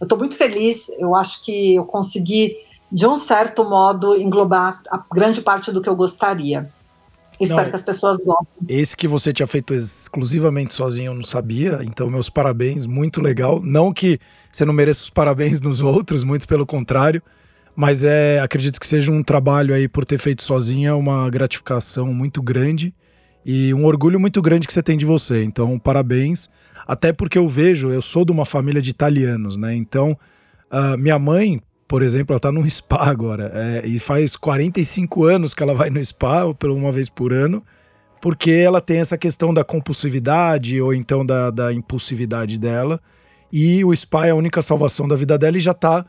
eu 0.00 0.04
estou 0.04 0.18
muito 0.18 0.36
feliz, 0.36 0.88
eu 0.98 1.14
acho 1.14 1.42
que 1.42 1.74
eu 1.74 1.84
consegui 1.84 2.56
de 2.90 3.06
um 3.06 3.16
certo 3.16 3.64
modo, 3.64 4.16
englobar 4.16 4.80
a 4.90 5.02
grande 5.12 5.40
parte 5.40 5.70
do 5.70 5.82
que 5.82 5.88
eu 5.88 5.96
gostaria. 5.96 6.70
Espero 7.40 7.62
não, 7.62 7.70
que 7.70 7.76
as 7.76 7.82
pessoas 7.82 8.24
gostem. 8.24 8.56
Esse 8.68 8.96
que 8.96 9.06
você 9.06 9.32
tinha 9.32 9.46
feito 9.46 9.72
exclusivamente 9.72 10.74
sozinho, 10.74 11.10
eu 11.10 11.14
não 11.14 11.22
sabia. 11.22 11.80
Então, 11.82 12.10
meus 12.10 12.28
parabéns, 12.28 12.84
muito 12.84 13.20
legal. 13.20 13.60
Não 13.62 13.92
que 13.92 14.18
você 14.50 14.64
não 14.64 14.74
mereça 14.74 15.02
os 15.02 15.10
parabéns 15.10 15.60
nos 15.62 15.80
outros, 15.80 16.24
muito 16.24 16.48
pelo 16.48 16.66
contrário. 16.66 17.22
Mas 17.76 18.02
é, 18.02 18.40
acredito 18.40 18.80
que 18.80 18.86
seja 18.86 19.12
um 19.12 19.22
trabalho 19.22 19.72
aí 19.72 19.86
por 19.86 20.04
ter 20.04 20.18
feito 20.18 20.42
sozinha, 20.42 20.96
uma 20.96 21.30
gratificação 21.30 22.12
muito 22.12 22.42
grande 22.42 22.92
e 23.46 23.72
um 23.72 23.86
orgulho 23.86 24.18
muito 24.18 24.42
grande 24.42 24.66
que 24.66 24.72
você 24.72 24.82
tem 24.82 24.98
de 24.98 25.06
você. 25.06 25.44
Então, 25.44 25.78
parabéns. 25.78 26.50
Até 26.88 27.12
porque 27.12 27.36
eu 27.36 27.46
vejo, 27.46 27.90
eu 27.90 28.00
sou 28.00 28.24
de 28.24 28.32
uma 28.32 28.46
família 28.46 28.80
de 28.80 28.88
italianos, 28.88 29.58
né? 29.58 29.76
Então, 29.76 30.16
uh, 30.72 30.96
minha 30.96 31.18
mãe, 31.18 31.60
por 31.86 32.02
exemplo, 32.02 32.32
ela 32.32 32.40
tá 32.40 32.50
num 32.50 32.68
spa 32.68 32.96
agora. 33.04 33.52
É, 33.54 33.86
e 33.86 33.98
faz 33.98 34.34
45 34.34 35.24
anos 35.24 35.52
que 35.52 35.62
ela 35.62 35.74
vai 35.74 35.90
no 35.90 36.02
spa, 36.02 36.44
uma 36.64 36.90
vez 36.90 37.10
por 37.10 37.30
ano, 37.30 37.62
porque 38.22 38.50
ela 38.50 38.80
tem 38.80 39.00
essa 39.00 39.18
questão 39.18 39.52
da 39.52 39.62
compulsividade 39.62 40.80
ou 40.80 40.94
então 40.94 41.26
da, 41.26 41.50
da 41.50 41.74
impulsividade 41.74 42.58
dela. 42.58 42.98
E 43.52 43.84
o 43.84 43.94
spa 43.94 44.26
é 44.26 44.30
a 44.30 44.34
única 44.34 44.62
salvação 44.62 45.06
da 45.06 45.14
vida 45.14 45.36
dela 45.36 45.58
e 45.58 45.60
já 45.60 45.74
tá 45.74 46.06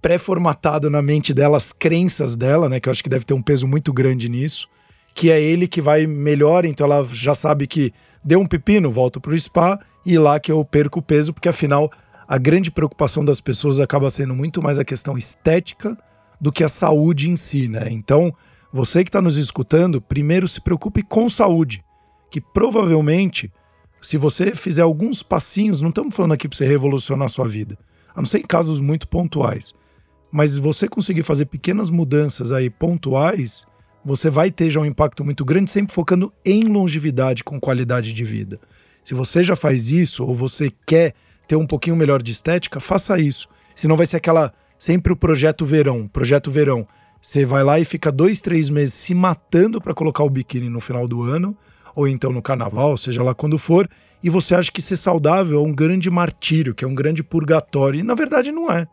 pré-formatado 0.00 0.88
na 0.88 1.02
mente 1.02 1.34
dela 1.34 1.58
as 1.58 1.70
crenças 1.70 2.34
dela, 2.34 2.66
né? 2.66 2.80
Que 2.80 2.88
eu 2.88 2.90
acho 2.90 3.02
que 3.02 3.10
deve 3.10 3.26
ter 3.26 3.34
um 3.34 3.42
peso 3.42 3.66
muito 3.66 3.92
grande 3.92 4.26
nisso. 4.26 4.66
Que 5.14 5.30
é 5.30 5.40
ele 5.40 5.66
que 5.66 5.82
vai 5.82 6.06
melhor, 6.06 6.64
então 6.64 6.86
ela 6.86 7.04
já 7.04 7.34
sabe 7.34 7.66
que 7.66 7.92
deu 8.28 8.40
um 8.40 8.46
pepino, 8.46 8.90
volto 8.90 9.22
pro 9.22 9.36
spa 9.38 9.80
e 10.04 10.18
lá 10.18 10.38
que 10.38 10.52
eu 10.52 10.62
perco 10.62 10.98
o 10.98 11.02
peso, 11.02 11.32
porque 11.32 11.48
afinal 11.48 11.90
a 12.28 12.36
grande 12.36 12.70
preocupação 12.70 13.24
das 13.24 13.40
pessoas 13.40 13.80
acaba 13.80 14.10
sendo 14.10 14.34
muito 14.34 14.62
mais 14.62 14.78
a 14.78 14.84
questão 14.84 15.16
estética 15.16 15.96
do 16.38 16.52
que 16.52 16.62
a 16.62 16.68
saúde 16.68 17.30
em 17.30 17.36
si, 17.36 17.68
né? 17.68 17.88
Então, 17.90 18.30
você 18.70 19.02
que 19.02 19.08
está 19.08 19.22
nos 19.22 19.38
escutando, 19.38 19.98
primeiro 19.98 20.46
se 20.46 20.60
preocupe 20.60 21.02
com 21.02 21.26
saúde, 21.26 21.82
que 22.30 22.38
provavelmente, 22.38 23.50
se 24.02 24.18
você 24.18 24.54
fizer 24.54 24.82
alguns 24.82 25.22
passinhos, 25.22 25.80
não 25.80 25.88
estamos 25.88 26.14
falando 26.14 26.32
aqui 26.32 26.46
para 26.46 26.56
você 26.58 26.66
revolucionar 26.66 27.24
a 27.24 27.30
sua 27.30 27.48
vida, 27.48 27.78
a 28.14 28.20
não 28.20 28.26
ser 28.26 28.40
em 28.40 28.46
casos 28.46 28.78
muito 28.78 29.08
pontuais, 29.08 29.74
mas 30.30 30.58
você 30.58 30.86
conseguir 30.86 31.22
fazer 31.22 31.46
pequenas 31.46 31.88
mudanças 31.88 32.52
aí 32.52 32.68
pontuais, 32.68 33.66
você 34.04 34.30
vai 34.30 34.50
ter 34.50 34.70
já 34.70 34.80
um 34.80 34.86
impacto 34.86 35.24
muito 35.24 35.44
grande, 35.44 35.70
sempre 35.70 35.94
focando 35.94 36.32
em 36.44 36.64
longevidade 36.64 37.44
com 37.44 37.60
qualidade 37.60 38.12
de 38.12 38.24
vida. 38.24 38.60
Se 39.04 39.14
você 39.14 39.42
já 39.42 39.56
faz 39.56 39.90
isso 39.90 40.24
ou 40.24 40.34
você 40.34 40.72
quer 40.86 41.14
ter 41.46 41.56
um 41.56 41.66
pouquinho 41.66 41.96
melhor 41.96 42.22
de 42.22 42.30
estética, 42.30 42.78
faça 42.78 43.18
isso. 43.18 43.48
Senão 43.74 43.96
vai 43.96 44.06
ser 44.06 44.18
aquela. 44.18 44.52
Sempre 44.78 45.12
o 45.12 45.16
projeto 45.16 45.64
verão. 45.64 46.06
Projeto 46.06 46.50
verão. 46.50 46.86
Você 47.20 47.44
vai 47.44 47.64
lá 47.64 47.80
e 47.80 47.84
fica 47.84 48.12
dois, 48.12 48.40
três 48.40 48.70
meses 48.70 48.94
se 48.94 49.14
matando 49.14 49.80
para 49.80 49.94
colocar 49.94 50.22
o 50.22 50.30
biquíni 50.30 50.68
no 50.68 50.78
final 50.78 51.08
do 51.08 51.22
ano, 51.22 51.56
ou 51.96 52.06
então 52.06 52.30
no 52.30 52.40
carnaval, 52.40 52.96
seja 52.96 53.22
lá 53.22 53.34
quando 53.34 53.58
for, 53.58 53.88
e 54.22 54.30
você 54.30 54.54
acha 54.54 54.70
que 54.70 54.80
ser 54.80 54.96
saudável 54.96 55.58
é 55.58 55.66
um 55.66 55.74
grande 55.74 56.10
martírio, 56.10 56.74
que 56.74 56.84
é 56.84 56.88
um 56.88 56.94
grande 56.94 57.22
purgatório. 57.22 58.00
E 58.00 58.02
na 58.02 58.14
verdade 58.14 58.52
não 58.52 58.70
é. 58.70 58.86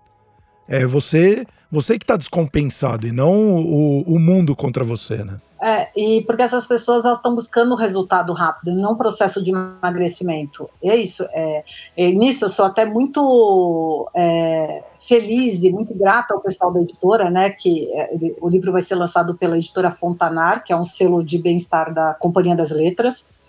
É 0.67 0.85
você, 0.85 1.45
você 1.71 1.97
que 1.97 2.03
está 2.03 2.17
descompensado 2.17 3.07
e 3.07 3.11
não 3.11 3.33
o, 3.33 4.01
o 4.01 4.19
mundo 4.19 4.55
contra 4.55 4.83
você, 4.83 5.23
né? 5.23 5.39
É, 5.61 5.89
e 5.95 6.21
porque 6.27 6.43
essas 6.43 6.67
pessoas 6.67 7.05
estão 7.05 7.33
buscando 7.33 7.73
resultado 7.73 8.31
rápido, 8.33 8.71
e 8.71 8.75
não 8.75 8.91
um 8.91 8.95
processo 8.95 9.43
de 9.43 9.49
emagrecimento. 9.51 10.69
E 10.83 10.91
é 10.91 10.95
isso. 10.95 11.25
É, 11.31 11.63
é, 11.97 12.11
nisso 12.11 12.45
eu 12.45 12.49
sou 12.49 12.65
até 12.65 12.85
muito 12.85 14.07
é, 14.13 14.83
feliz 14.99 15.63
e 15.63 15.71
muito 15.71 15.91
grata 15.95 16.35
ao 16.35 16.41
pessoal 16.41 16.71
da 16.71 16.81
editora, 16.81 17.31
né? 17.31 17.49
Que 17.49 17.91
é, 17.93 18.13
ele, 18.13 18.35
o 18.41 18.47
livro 18.47 18.71
vai 18.71 18.83
ser 18.83 18.93
lançado 18.93 19.35
pela 19.37 19.57
editora 19.57 19.89
Fontanar, 19.89 20.63
que 20.63 20.71
é 20.71 20.77
um 20.77 20.83
selo 20.83 21.23
de 21.23 21.39
bem-estar 21.39 21.91
da 21.91 22.13
Companhia 22.13 22.55
das 22.55 22.69
Letras 22.69 23.25
e 23.25 23.44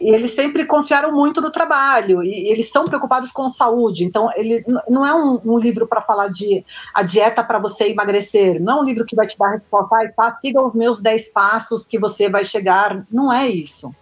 eles 0.00 0.34
sempre 0.34 0.66
confiaram 0.66 1.12
muito 1.12 1.40
no 1.40 1.50
trabalho 1.50 2.22
e 2.22 2.50
eles 2.50 2.70
são 2.70 2.84
preocupados 2.84 3.32
com 3.32 3.48
saúde. 3.48 4.04
Então, 4.04 4.28
ele 4.34 4.64
não 4.88 5.06
é 5.06 5.14
um, 5.14 5.40
um 5.44 5.58
livro 5.58 5.86
para 5.86 6.00
falar 6.00 6.28
de 6.28 6.64
a 6.94 7.02
dieta 7.02 7.42
para 7.42 7.58
você 7.58 7.88
emagrecer, 7.88 8.60
não 8.60 8.78
é 8.78 8.80
um 8.82 8.84
livro 8.84 9.04
que 9.04 9.16
vai 9.16 9.26
te 9.26 9.38
dar 9.38 9.46
a 9.46 9.52
resposta, 9.52 9.96
ah, 9.96 10.12
tá, 10.16 10.30
siga 10.38 10.62
os 10.62 10.74
meus 10.74 11.00
10 11.00 11.30
passos 11.30 11.86
que 11.86 11.98
você 11.98 12.28
vai 12.28 12.44
chegar. 12.44 13.06
Não 13.10 13.32
é 13.32 13.48
isso. 13.48 13.94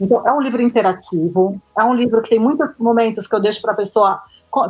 Então, 0.00 0.26
é 0.26 0.32
um 0.32 0.40
livro 0.40 0.62
interativo, 0.62 1.60
é 1.76 1.82
um 1.82 1.94
livro 1.94 2.22
que 2.22 2.30
tem 2.30 2.38
muitos 2.38 2.78
momentos 2.78 3.26
que 3.26 3.34
eu 3.34 3.40
deixo 3.40 3.60
para 3.60 3.72
a 3.72 3.76
pessoa. 3.76 4.22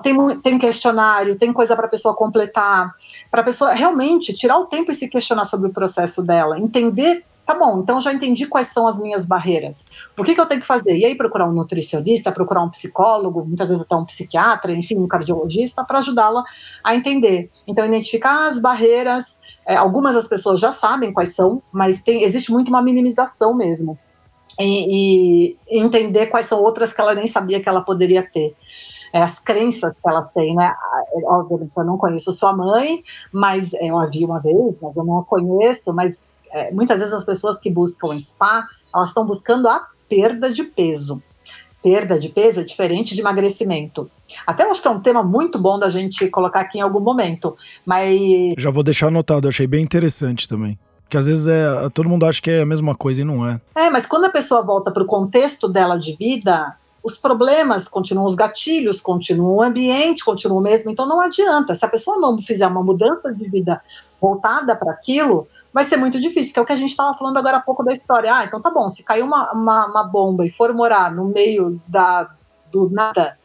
Tem, 0.03 0.41
tem 0.41 0.59
questionário, 0.59 1.39
tem 1.39 1.53
coisa 1.53 1.77
para 1.77 1.87
a 1.87 1.89
pessoa 1.89 2.15
completar, 2.15 2.93
para 3.31 3.43
a 3.43 3.45
pessoa 3.45 3.73
realmente 3.73 4.35
tirar 4.35 4.59
o 4.59 4.67
tempo 4.67 4.91
e 4.91 4.95
se 4.95 5.09
questionar 5.09 5.45
sobre 5.45 5.69
o 5.69 5.73
processo 5.73 6.23
dela, 6.23 6.59
entender 6.59 7.25
tá 7.49 7.55
bom, 7.55 7.81
então 7.81 7.99
já 7.99 8.13
entendi 8.13 8.47
quais 8.47 8.67
são 8.67 8.87
as 8.87 8.99
minhas 8.99 9.25
barreiras. 9.25 9.87
O 10.19 10.23
que, 10.23 10.35
que 10.35 10.41
eu 10.41 10.45
tenho 10.45 10.61
que 10.61 10.67
fazer? 10.67 10.99
E 10.99 11.07
aí 11.07 11.17
procurar 11.17 11.49
um 11.49 11.53
nutricionista, 11.53 12.31
procurar 12.31 12.63
um 12.63 12.69
psicólogo, 12.69 13.43
muitas 13.43 13.71
vezes 13.71 13.83
até 13.83 13.97
um 13.97 14.05
psiquiatra, 14.05 14.71
enfim, 14.71 14.99
um 14.99 15.09
cardiologista, 15.09 15.83
para 15.83 16.01
ajudá-la 16.01 16.45
a 16.85 16.95
entender. 16.95 17.51
Então, 17.67 17.87
identificar 17.87 18.49
as 18.49 18.61
barreiras, 18.61 19.41
é, 19.67 19.77
algumas 19.77 20.15
das 20.15 20.29
pessoas 20.29 20.61
já 20.61 20.73
sabem 20.73 21.11
quais 21.11 21.35
são, 21.35 21.63
mas 21.73 22.03
tem, 22.03 22.23
existe 22.23 22.53
muito 22.53 22.69
uma 22.69 22.83
minimização 22.83 23.55
mesmo. 23.55 23.99
E, 24.61 25.57
e 25.71 25.79
entender 25.79 26.27
quais 26.27 26.47
são 26.47 26.61
outras 26.61 26.93
que 26.93 27.01
ela 27.01 27.15
nem 27.15 27.27
sabia 27.27 27.63
que 27.63 27.69
ela 27.69 27.81
poderia 27.81 28.23
ter 28.23 28.55
é, 29.13 29.23
as 29.23 29.39
crenças 29.39 29.93
que 29.93 30.09
ela 30.09 30.23
tem, 30.23 30.55
né? 30.55 30.75
Obviamente, 31.25 31.73
eu 31.77 31.85
não 31.85 31.97
conheço 31.97 32.33
sua 32.33 32.53
mãe, 32.53 33.03
mas 33.33 33.73
é, 33.75 33.87
eu 33.87 33.99
a 33.99 34.07
vi 34.07 34.25
uma 34.25 34.41
vez, 34.41 34.77
mas 34.81 34.97
eu 34.97 35.05
não 35.05 35.19
a 35.19 35.25
conheço, 35.25 35.93
mas 35.93 36.25
é, 36.51 36.71
muitas 36.71 36.99
vezes 36.99 37.15
as 37.15 37.25
pessoas 37.25 37.59
que 37.59 37.71
buscam 37.71 38.19
spa, 38.19 38.67
elas 38.95 39.09
estão 39.09 39.25
buscando 39.25 39.69
a 39.69 39.87
perda 40.09 40.53
de 40.53 40.65
peso. 40.65 41.23
Perda 41.83 42.19
de 42.19 42.29
peso 42.29 42.61
é 42.61 42.65
diferente 42.65 43.15
de 43.15 43.21
emagrecimento. 43.21 44.11
Até 44.47 44.65
eu 44.65 44.71
acho 44.71 44.83
que 44.83 44.89
é 44.89 44.91
um 44.91 45.01
tema 45.01 45.23
muito 45.23 45.59
bom 45.59 45.79
da 45.79 45.89
gente 45.89 46.29
colocar 46.29 46.61
aqui 46.61 46.79
em 46.79 46.83
algum 46.83 47.01
momento, 47.01 47.57
mas... 47.87 48.55
Já 48.59 48.71
vou 48.71 48.83
deixar 48.83 49.09
anotado, 49.09 49.47
eu 49.47 49.51
achei 49.51 49.67
bem 49.67 49.85
interessante 49.85 50.49
também. 50.49 50.79
Que 51.09 51.17
às 51.17 51.27
vezes 51.27 51.47
é, 51.47 51.89
todo 51.95 52.09
mundo 52.09 52.27
acha 52.27 52.43
que 52.43 52.51
é 52.51 52.61
a 52.63 52.67
mesma 52.67 52.95
coisa 52.95 53.23
e 53.23 53.25
não 53.25 53.49
é. 53.49 53.61
É, 53.75 53.89
mas 53.89 54.05
quando 54.05 54.25
a 54.25 54.31
pessoa 54.31 54.63
volta 54.63 54.91
para 54.91 55.03
o 55.03 55.07
contexto 55.07 55.69
dela 55.69 55.97
de 55.97 56.15
vida, 56.17 56.77
os 57.09 57.17
problemas 57.17 57.89
continuam, 57.89 58.27
os 58.27 58.35
gatilhos 58.35 59.01
continuam, 59.01 59.57
o 59.57 59.63
ambiente 59.63 60.23
continua 60.23 60.59
o 60.59 60.61
mesmo, 60.61 60.91
então 60.91 61.07
não 61.09 61.21
adianta. 61.21 61.75
Se 61.75 61.85
a 61.85 61.89
pessoa 61.89 62.19
não 62.19 62.41
fizer 62.41 62.67
uma 62.67 62.83
mudança 62.83 63.33
de 63.33 63.49
vida 63.49 63.81
voltada 64.21 64.77
para 64.77 64.93
aquilo, 64.93 65.49
vai 65.73 65.87
ser 65.87 65.97
muito 65.97 66.21
difícil, 66.21 66.53
que 66.53 66.59
é 66.59 66.63
o 66.63 66.67
que 66.67 66.73
a 66.73 66.77
gente 66.77 66.91
estava 66.91 67.17
falando 67.17 67.39
agora 67.39 67.57
há 67.57 67.61
pouco 67.61 67.83
da 67.83 67.93
história. 67.93 68.35
Ah, 68.35 68.45
então 68.45 68.61
tá 68.61 68.71
bom, 68.71 68.89
se 68.91 69.03
cair 69.03 69.23
uma, 69.23 69.51
uma, 69.53 69.87
uma 69.87 70.05
bomba 70.05 70.45
e 70.45 70.51
for 70.51 70.73
morar 70.75 71.11
no 71.11 71.25
meio 71.25 71.81
da, 71.87 72.31
do 72.71 72.91
nada, 72.91 73.39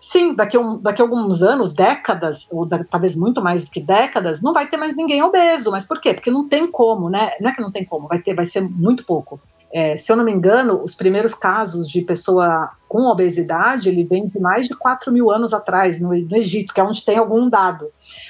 sim, 0.00 0.34
daqui, 0.34 0.56
um, 0.56 0.78
daqui 0.78 1.02
a 1.02 1.04
alguns 1.04 1.42
anos, 1.42 1.74
décadas, 1.74 2.48
ou 2.50 2.64
da, 2.64 2.82
talvez 2.82 3.14
muito 3.14 3.42
mais 3.42 3.64
do 3.64 3.70
que 3.70 3.80
décadas, 3.80 4.40
não 4.40 4.54
vai 4.54 4.66
ter 4.66 4.78
mais 4.78 4.96
ninguém 4.96 5.22
obeso. 5.22 5.70
Mas 5.70 5.84
por 5.84 6.00
quê? 6.00 6.14
Porque 6.14 6.30
não 6.30 6.48
tem 6.48 6.66
como, 6.70 7.10
né? 7.10 7.32
Não 7.38 7.50
é 7.50 7.54
que 7.54 7.60
não 7.60 7.70
tem 7.70 7.84
como, 7.84 8.08
vai 8.08 8.18
ter, 8.18 8.34
vai 8.34 8.46
ser 8.46 8.62
muito 8.62 9.04
pouco. 9.04 9.38
É, 9.72 9.96
se 9.96 10.10
eu 10.10 10.16
não 10.16 10.24
me 10.24 10.32
engano, 10.32 10.82
os 10.82 10.94
primeiros 10.94 11.32
casos 11.32 11.88
de 11.88 12.02
pessoa 12.02 12.70
com 12.88 13.02
obesidade, 13.02 13.88
ele 13.88 14.02
vem 14.02 14.26
de 14.26 14.40
mais 14.40 14.66
de 14.66 14.74
4 14.74 15.12
mil 15.12 15.30
anos 15.30 15.52
atrás, 15.52 16.00
no, 16.00 16.08
no, 16.08 16.36
Egito, 16.36 16.74
que 16.74 16.80
é 16.80 16.84
onde 16.84 17.04
tem 17.04 17.18
algum 17.18 17.48
dado. 17.48 17.86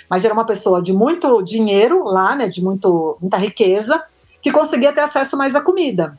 Mas 0.09 0.25
era 0.25 0.35
uma 0.35 0.45
pessoa 0.45 0.83
de 0.83 0.93
muito 0.93 1.41
dinheiro 1.43 2.05
lá, 2.05 2.37
né, 2.37 2.47
de 2.47 2.63
muito, 2.63 3.17
muita 3.21 3.39
riqueza, 3.39 4.03
que 4.43 4.51
conseguia 4.51 4.93
ter 4.93 5.01
acesso 5.01 5.37
mais 5.37 5.57
à 5.57 5.63
comida. 5.63 6.19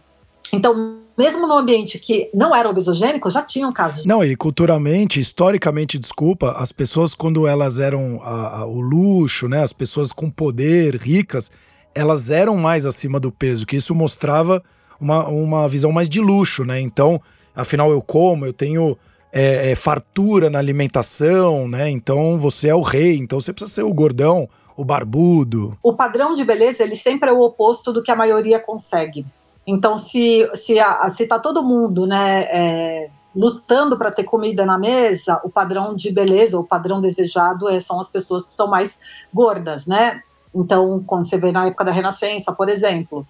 Então, 0.52 1.02
mesmo 1.16 1.48
no 1.48 1.56
ambiente 1.56 2.00
que 2.00 2.30
não 2.34 2.56
era 2.56 2.68
obesogênico, 2.68 3.30
já 3.30 3.44
tinha 3.44 3.68
um 3.68 3.72
caso. 3.72 4.02
Não, 4.08 4.24
e 4.24 4.36
culturalmente, 4.36 5.20
historicamente, 5.20 6.00
desculpa, 6.00 6.54
as 6.58 6.72
pessoas 6.72 7.14
quando 7.14 7.46
elas 7.46 7.80
eram 7.80 8.20
a, 8.24 8.62
a, 8.62 8.66
o 8.66 8.82
luxo, 8.82 9.48
né, 9.48 9.62
as 9.62 9.72
pessoas 9.72 10.12
com 10.12 10.32
poder, 10.32 10.96
ricas, 10.96 11.52
elas 11.94 12.32
eram 12.32 12.56
mais 12.56 12.88
acima 12.88 13.20
do 13.20 13.32
peso, 13.32 13.68
que 13.68 13.76
isso 13.76 13.94
mostrava 13.94 14.64
uma, 15.02 15.28
uma 15.28 15.68
visão 15.68 15.92
mais 15.92 16.08
de 16.08 16.22
luxo, 16.22 16.64
né? 16.64 16.80
Então, 16.80 17.20
afinal 17.56 17.92
eu 17.92 18.02
como, 18.02 18.46
eu 18.46 18.54
tenho 18.54 18.98
é, 19.32 19.72
é, 19.72 19.76
fartura 19.76 20.50
na 20.50 20.60
alimentação, 20.60 21.68
né? 21.68 21.90
Então 21.90 22.40
você 22.40 22.68
é 22.68 22.76
o 22.76 22.82
rei, 22.82 23.18
então 23.18 23.40
você 23.40 23.52
precisa 23.52 23.74
ser 23.74 23.84
o 23.84 23.94
gordão, 23.94 24.48
o 24.78 24.86
barbudo. 24.86 25.78
O 25.82 25.94
padrão 25.94 26.34
de 26.34 26.44
beleza, 26.44 26.84
ele 26.84 26.96
sempre 26.96 27.30
é 27.30 27.34
o 27.34 27.42
oposto 27.42 27.92
do 27.92 28.04
que 28.04 28.12
a 28.12 28.16
maioria 28.16 28.60
consegue. 28.60 29.26
Então, 29.66 29.98
se, 29.98 30.50
se, 30.56 30.80
a, 30.80 31.10
se 31.10 31.28
tá 31.28 31.40
todo 31.40 31.64
mundo, 31.64 32.08
né, 32.08 32.46
é, 32.50 33.10
lutando 33.36 33.98
para 33.98 34.12
ter 34.12 34.24
comida 34.24 34.66
na 34.66 34.78
mesa, 34.78 35.40
o 35.44 35.50
padrão 35.50 35.96
de 35.96 36.12
beleza, 36.12 36.60
o 36.60 36.64
padrão 36.64 37.00
desejado 37.00 37.70
é, 37.70 37.80
são 37.80 38.00
as 38.00 38.10
pessoas 38.10 38.46
que 38.46 38.54
são 38.54 38.68
mais 38.68 39.00
gordas, 39.34 39.86
né? 39.86 40.22
Então, 40.54 41.04
quando 41.06 41.26
você 41.28 41.38
vê 41.38 41.52
na 41.52 41.68
época 41.68 41.86
da 41.86 41.92
Renascença, 41.92 42.52
por 42.52 42.70
exemplo, 42.70 43.26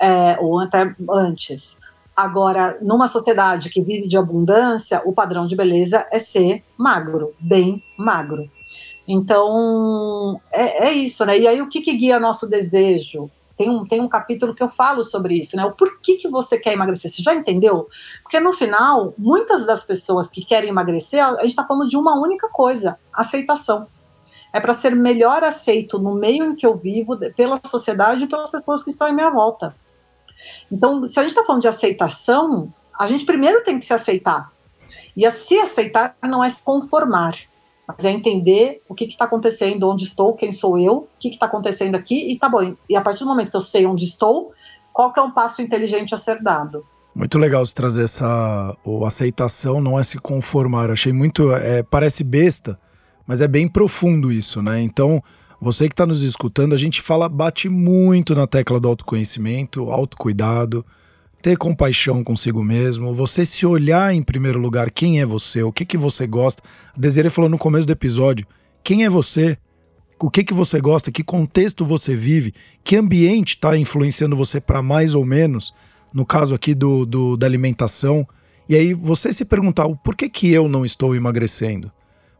é, 0.00 0.38
ou 0.40 0.58
até 0.60 0.94
antes. 1.10 1.78
Agora, 2.16 2.78
numa 2.80 3.08
sociedade 3.08 3.70
que 3.70 3.82
vive 3.82 4.06
de 4.06 4.16
abundância, 4.16 5.02
o 5.04 5.12
padrão 5.12 5.46
de 5.46 5.56
beleza 5.56 6.06
é 6.10 6.18
ser 6.18 6.62
magro, 6.78 7.34
bem 7.40 7.82
magro. 7.98 8.48
Então, 9.06 10.40
é, 10.52 10.88
é 10.88 10.92
isso, 10.92 11.24
né? 11.26 11.38
E 11.38 11.46
aí, 11.46 11.60
o 11.60 11.68
que, 11.68 11.80
que 11.80 11.96
guia 11.96 12.18
nosso 12.18 12.48
desejo? 12.48 13.30
Tem 13.56 13.70
um, 13.70 13.84
tem 13.86 14.00
um 14.00 14.08
capítulo 14.08 14.54
que 14.54 14.62
eu 14.62 14.68
falo 14.68 15.04
sobre 15.04 15.34
isso, 15.34 15.56
né? 15.56 15.64
O 15.64 15.72
porquê 15.72 16.14
que 16.14 16.28
você 16.28 16.58
quer 16.58 16.72
emagrecer. 16.72 17.10
Você 17.10 17.22
já 17.22 17.34
entendeu? 17.34 17.88
Porque 18.22 18.40
no 18.40 18.52
final, 18.52 19.14
muitas 19.16 19.64
das 19.64 19.84
pessoas 19.84 20.28
que 20.28 20.44
querem 20.44 20.70
emagrecer, 20.70 21.24
a 21.24 21.36
gente 21.42 21.50
está 21.50 21.64
falando 21.64 21.88
de 21.88 21.96
uma 21.96 22.18
única 22.18 22.48
coisa: 22.48 22.98
aceitação. 23.12 23.86
É 24.54 24.60
para 24.60 24.72
ser 24.72 24.94
melhor 24.94 25.42
aceito 25.42 25.98
no 25.98 26.14
meio 26.14 26.44
em 26.44 26.56
que 26.56 26.64
eu 26.64 26.76
vivo, 26.76 27.18
pela 27.36 27.60
sociedade 27.66 28.24
e 28.24 28.26
pelas 28.26 28.48
pessoas 28.48 28.82
que 28.82 28.90
estão 28.90 29.08
em 29.08 29.14
minha 29.14 29.30
volta. 29.30 29.74
Então, 30.70 31.06
se 31.06 31.18
a 31.18 31.22
gente 31.22 31.32
está 31.32 31.44
falando 31.44 31.62
de 31.62 31.68
aceitação, 31.68 32.72
a 32.98 33.06
gente 33.06 33.26
primeiro 33.26 33.62
tem 33.62 33.78
que 33.78 33.84
se 33.84 33.92
aceitar. 33.92 34.50
E 35.16 35.26
a 35.26 35.32
se 35.32 35.58
aceitar 35.58 36.16
não 36.22 36.42
é 36.42 36.48
se 36.48 36.62
conformar 36.62 37.36
mas 37.86 38.04
é 38.04 38.10
entender 38.10 38.82
o 38.88 38.94
que 38.94 39.04
está 39.04 39.26
acontecendo, 39.26 39.88
onde 39.88 40.04
estou, 40.04 40.32
quem 40.32 40.50
sou 40.50 40.78
eu, 40.78 40.96
o 40.96 41.08
que 41.18 41.28
está 41.28 41.46
acontecendo 41.46 41.94
aqui, 41.94 42.32
e 42.32 42.38
tá 42.38 42.48
bom. 42.48 42.74
E 42.88 42.96
a 42.96 43.00
partir 43.00 43.20
do 43.20 43.26
momento 43.26 43.50
que 43.50 43.56
eu 43.56 43.60
sei 43.60 43.86
onde 43.86 44.04
estou, 44.04 44.52
qual 44.92 45.12
que 45.12 45.20
é 45.20 45.22
um 45.22 45.30
passo 45.30 45.60
inteligente 45.60 46.14
a 46.14 46.18
ser 46.18 46.42
dado. 46.42 46.84
Muito 47.14 47.38
legal 47.38 47.64
você 47.64 47.74
trazer 47.74 48.04
essa 48.04 48.76
o 48.84 49.04
aceitação, 49.04 49.80
não 49.80 49.98
é 49.98 50.02
se 50.02 50.18
conformar. 50.18 50.90
Achei 50.90 51.12
muito, 51.12 51.52
é, 51.52 51.82
parece 51.82 52.24
besta, 52.24 52.78
mas 53.26 53.40
é 53.40 53.48
bem 53.48 53.68
profundo 53.68 54.30
isso, 54.30 54.60
né? 54.62 54.82
Então, 54.82 55.22
você 55.60 55.88
que 55.88 55.94
está 55.94 56.04
nos 56.04 56.22
escutando, 56.22 56.74
a 56.74 56.76
gente 56.76 57.00
fala, 57.00 57.28
bate 57.28 57.68
muito 57.68 58.34
na 58.34 58.46
tecla 58.46 58.78
do 58.78 58.88
autoconhecimento, 58.88 59.90
autocuidado, 59.90 60.84
ter 61.40 61.56
compaixão 61.56 62.24
consigo 62.24 62.64
mesmo, 62.64 63.14
você 63.14 63.44
se 63.44 63.66
olhar 63.66 64.14
em 64.14 64.22
primeiro 64.22 64.58
lugar 64.58 64.90
quem 64.90 65.20
é 65.20 65.26
você, 65.26 65.62
o 65.62 65.72
que 65.72 65.84
que 65.84 65.96
você 65.96 66.26
gosta. 66.26 66.62
A 66.96 67.00
Desiree 67.00 67.30
falou 67.30 67.50
no 67.50 67.58
começo 67.58 67.86
do 67.86 67.92
episódio, 67.92 68.46
quem 68.82 69.04
é 69.04 69.10
você? 69.10 69.58
O 70.18 70.30
que 70.30 70.44
que 70.44 70.54
você 70.54 70.80
gosta? 70.80 71.12
Que 71.12 71.22
contexto 71.22 71.84
você 71.84 72.14
vive? 72.14 72.54
Que 72.82 72.96
ambiente 72.96 73.54
está 73.54 73.76
influenciando 73.76 74.36
você 74.36 74.60
para 74.60 74.80
mais 74.80 75.14
ou 75.14 75.24
menos? 75.24 75.74
No 76.12 76.24
caso 76.24 76.54
aqui 76.54 76.74
do, 76.74 77.04
do, 77.04 77.36
da 77.36 77.46
alimentação. 77.46 78.26
E 78.68 78.74
aí 78.74 78.94
você 78.94 79.32
se 79.32 79.44
perguntar, 79.44 79.88
por 79.96 80.16
que 80.16 80.28
que 80.28 80.50
eu 80.50 80.68
não 80.68 80.84
estou 80.84 81.14
emagrecendo? 81.14 81.92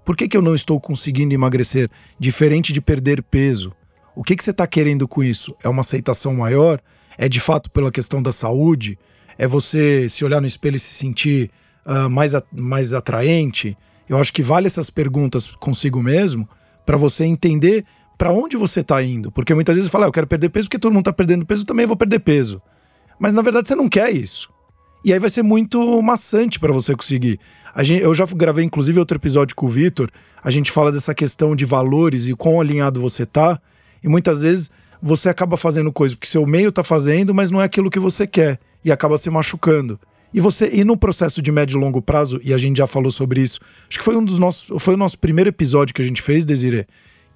Por 0.04 0.16
que 0.16 0.28
que 0.28 0.36
eu 0.36 0.42
não 0.42 0.54
estou 0.54 0.78
conseguindo 0.80 1.34
emagrecer? 1.34 1.90
Diferente 2.18 2.72
de 2.72 2.80
perder 2.80 3.22
peso. 3.22 3.72
O 4.14 4.22
que 4.22 4.36
que 4.36 4.44
você 4.44 4.50
está 4.50 4.66
querendo 4.66 5.08
com 5.08 5.24
isso? 5.24 5.56
É 5.62 5.68
uma 5.68 5.80
aceitação 5.80 6.34
maior? 6.34 6.80
É 7.16 7.28
de 7.28 7.40
fato 7.40 7.70
pela 7.70 7.90
questão 7.90 8.22
da 8.22 8.30
saúde? 8.30 8.98
É 9.38 9.46
você 9.46 10.08
se 10.08 10.24
olhar 10.24 10.40
no 10.40 10.46
espelho 10.46 10.76
e 10.76 10.78
se 10.78 10.92
sentir 10.92 11.50
uh, 11.86 12.08
mais, 12.08 12.34
a, 12.34 12.42
mais 12.52 12.92
atraente? 12.92 13.76
Eu 14.08 14.18
acho 14.18 14.32
que 14.32 14.42
vale 14.42 14.66
essas 14.66 14.90
perguntas 14.90 15.46
consigo 15.56 16.02
mesmo 16.02 16.48
para 16.84 16.96
você 16.96 17.24
entender 17.24 17.84
para 18.16 18.32
onde 18.32 18.56
você 18.56 18.80
está 18.80 19.02
indo. 19.02 19.32
Porque 19.32 19.54
muitas 19.54 19.74
vezes 19.74 19.88
você 19.88 19.92
fala, 19.92 20.06
ah, 20.06 20.08
eu 20.08 20.12
quero 20.12 20.26
perder 20.26 20.50
peso 20.50 20.68
porque 20.68 20.78
todo 20.78 20.92
mundo 20.92 21.02
está 21.02 21.12
perdendo 21.12 21.46
peso, 21.46 21.64
também 21.64 21.86
vou 21.86 21.96
perder 21.96 22.20
peso. 22.20 22.62
Mas 23.18 23.32
na 23.32 23.42
verdade 23.42 23.66
você 23.66 23.74
não 23.74 23.88
quer 23.88 24.10
isso. 24.10 24.52
E 25.04 25.12
aí 25.12 25.18
vai 25.18 25.28
ser 25.28 25.42
muito 25.42 26.00
maçante 26.00 26.58
para 26.58 26.72
você 26.72 26.96
conseguir. 26.96 27.38
Gente, 27.80 28.02
eu 28.02 28.14
já 28.14 28.24
gravei 28.24 28.64
inclusive 28.64 28.98
outro 28.98 29.18
episódio 29.18 29.54
com 29.54 29.66
o 29.66 29.68
Vitor, 29.68 30.08
a 30.42 30.50
gente 30.50 30.72
fala 30.72 30.90
dessa 30.90 31.14
questão 31.14 31.54
de 31.54 31.66
valores 31.66 32.26
e 32.26 32.34
quão 32.34 32.58
alinhado 32.58 33.00
você 33.00 33.26
tá. 33.26 33.60
E 34.02 34.08
muitas 34.08 34.42
vezes 34.42 34.70
você 35.02 35.28
acaba 35.28 35.58
fazendo 35.58 35.92
coisa 35.92 36.16
porque 36.16 36.26
seu 36.26 36.46
meio 36.46 36.70
está 36.70 36.82
fazendo, 36.82 37.34
mas 37.34 37.50
não 37.50 37.60
é 37.60 37.64
aquilo 37.64 37.90
que 37.90 37.98
você 37.98 38.26
quer 38.26 38.58
e 38.82 38.90
acaba 38.90 39.18
se 39.18 39.28
machucando. 39.28 40.00
E 40.32 40.40
você 40.40 40.70
e 40.72 40.82
no 40.84 40.96
processo 40.96 41.42
de 41.42 41.52
médio 41.52 41.78
e 41.78 41.80
longo 41.80 42.00
prazo, 42.00 42.40
e 42.42 42.54
a 42.54 42.56
gente 42.56 42.78
já 42.78 42.86
falou 42.86 43.10
sobre 43.10 43.42
isso, 43.42 43.60
acho 43.88 43.98
que 43.98 44.04
foi 44.04 44.16
um 44.16 44.24
dos 44.24 44.38
nossos, 44.38 44.82
foi 44.82 44.94
o 44.94 44.96
nosso 44.96 45.18
primeiro 45.18 45.50
episódio 45.50 45.94
que 45.94 46.00
a 46.00 46.04
gente 46.04 46.22
fez, 46.22 46.46
Desiree, 46.46 46.86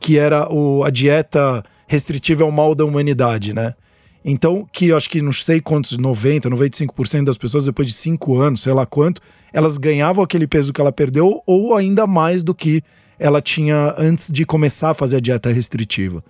que 0.00 0.18
era 0.18 0.50
o, 0.50 0.82
a 0.84 0.90
dieta 0.90 1.62
restritiva 1.86 2.42
é 2.44 2.46
o 2.46 2.52
mal 2.52 2.74
da 2.74 2.84
humanidade, 2.84 3.52
né? 3.52 3.74
Então, 4.30 4.68
que 4.70 4.88
eu 4.88 4.96
acho 4.98 5.08
que 5.08 5.22
não 5.22 5.32
sei 5.32 5.58
quantos, 5.58 5.96
90, 5.96 6.50
95% 6.50 7.24
das 7.24 7.38
pessoas, 7.38 7.64
depois 7.64 7.88
de 7.88 7.94
5 7.94 8.38
anos, 8.38 8.60
sei 8.60 8.74
lá 8.74 8.84
quanto, 8.84 9.22
elas 9.54 9.78
ganhavam 9.78 10.22
aquele 10.22 10.46
peso 10.46 10.70
que 10.70 10.78
ela 10.78 10.92
perdeu 10.92 11.42
ou 11.46 11.74
ainda 11.74 12.06
mais 12.06 12.42
do 12.42 12.54
que 12.54 12.82
ela 13.18 13.40
tinha 13.40 13.94
antes 13.96 14.30
de 14.30 14.44
começar 14.44 14.90
a 14.90 14.94
fazer 14.94 15.16
a 15.16 15.20
dieta 15.20 15.50
restritiva. 15.50 16.22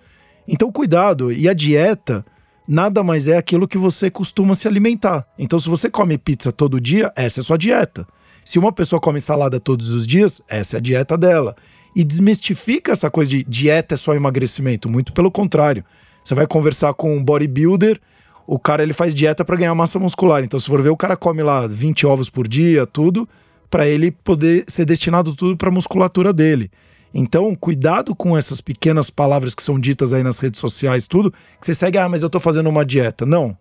Então, 0.47 0.71
cuidado. 0.71 1.29
E 1.29 1.49
a 1.49 1.53
dieta 1.53 2.25
nada 2.65 3.03
mais 3.03 3.27
é 3.27 3.35
aquilo 3.35 3.67
que 3.67 3.77
você 3.77 4.09
costuma 4.09 4.55
se 4.55 4.65
alimentar. 4.65 5.27
Então, 5.37 5.59
se 5.59 5.67
você 5.67 5.89
come 5.89 6.17
pizza 6.17 6.53
todo 6.53 6.79
dia, 6.79 7.11
essa 7.17 7.39
é 7.39 7.41
a 7.41 7.43
sua 7.43 7.57
dieta. 7.57 8.07
Se 8.45 8.57
uma 8.57 8.71
pessoa 8.71 9.01
come 9.01 9.19
salada 9.19 9.59
todos 9.59 9.89
os 9.89 10.07
dias, 10.07 10.41
essa 10.47 10.77
é 10.77 10.79
a 10.79 10.81
dieta 10.81 11.17
dela. 11.17 11.53
E 11.93 12.05
desmistifica 12.05 12.93
essa 12.93 13.11
coisa 13.11 13.29
de 13.29 13.43
dieta 13.43 13.95
é 13.95 13.97
só 13.97 14.15
emagrecimento. 14.15 14.87
Muito 14.87 15.11
pelo 15.11 15.29
contrário. 15.29 15.83
Você 16.23 16.35
vai 16.35 16.45
conversar 16.47 16.93
com 16.93 17.15
um 17.15 17.23
bodybuilder, 17.23 17.99
o 18.45 18.57
cara 18.57 18.81
ele 18.81 18.93
faz 18.93 19.13
dieta 19.13 19.45
para 19.45 19.55
ganhar 19.55 19.75
massa 19.75 19.99
muscular. 19.99 20.43
Então, 20.43 20.59
se 20.59 20.65
for 20.65 20.81
ver, 20.81 20.89
o 20.89 20.97
cara 20.97 21.15
come 21.15 21.43
lá 21.43 21.67
20 21.67 22.07
ovos 22.07 22.29
por 22.29 22.47
dia, 22.47 22.85
tudo, 22.87 23.27
para 23.69 23.87
ele 23.87 24.11
poder 24.11 24.65
ser 24.67 24.85
destinado 24.85 25.35
tudo 25.35 25.55
para 25.55 25.69
musculatura 25.69 26.33
dele. 26.33 26.71
Então, 27.13 27.53
cuidado 27.55 28.15
com 28.15 28.37
essas 28.37 28.61
pequenas 28.61 29.09
palavras 29.09 29.55
que 29.55 29.63
são 29.63 29.79
ditas 29.79 30.13
aí 30.13 30.23
nas 30.23 30.39
redes 30.39 30.59
sociais, 30.59 31.07
tudo, 31.07 31.31
que 31.31 31.65
você 31.65 31.73
segue, 31.73 31.97
ah, 31.97 32.07
mas 32.07 32.23
eu 32.23 32.29
tô 32.29 32.39
fazendo 32.39 32.69
uma 32.69 32.85
dieta. 32.85 33.25
Não. 33.25 33.57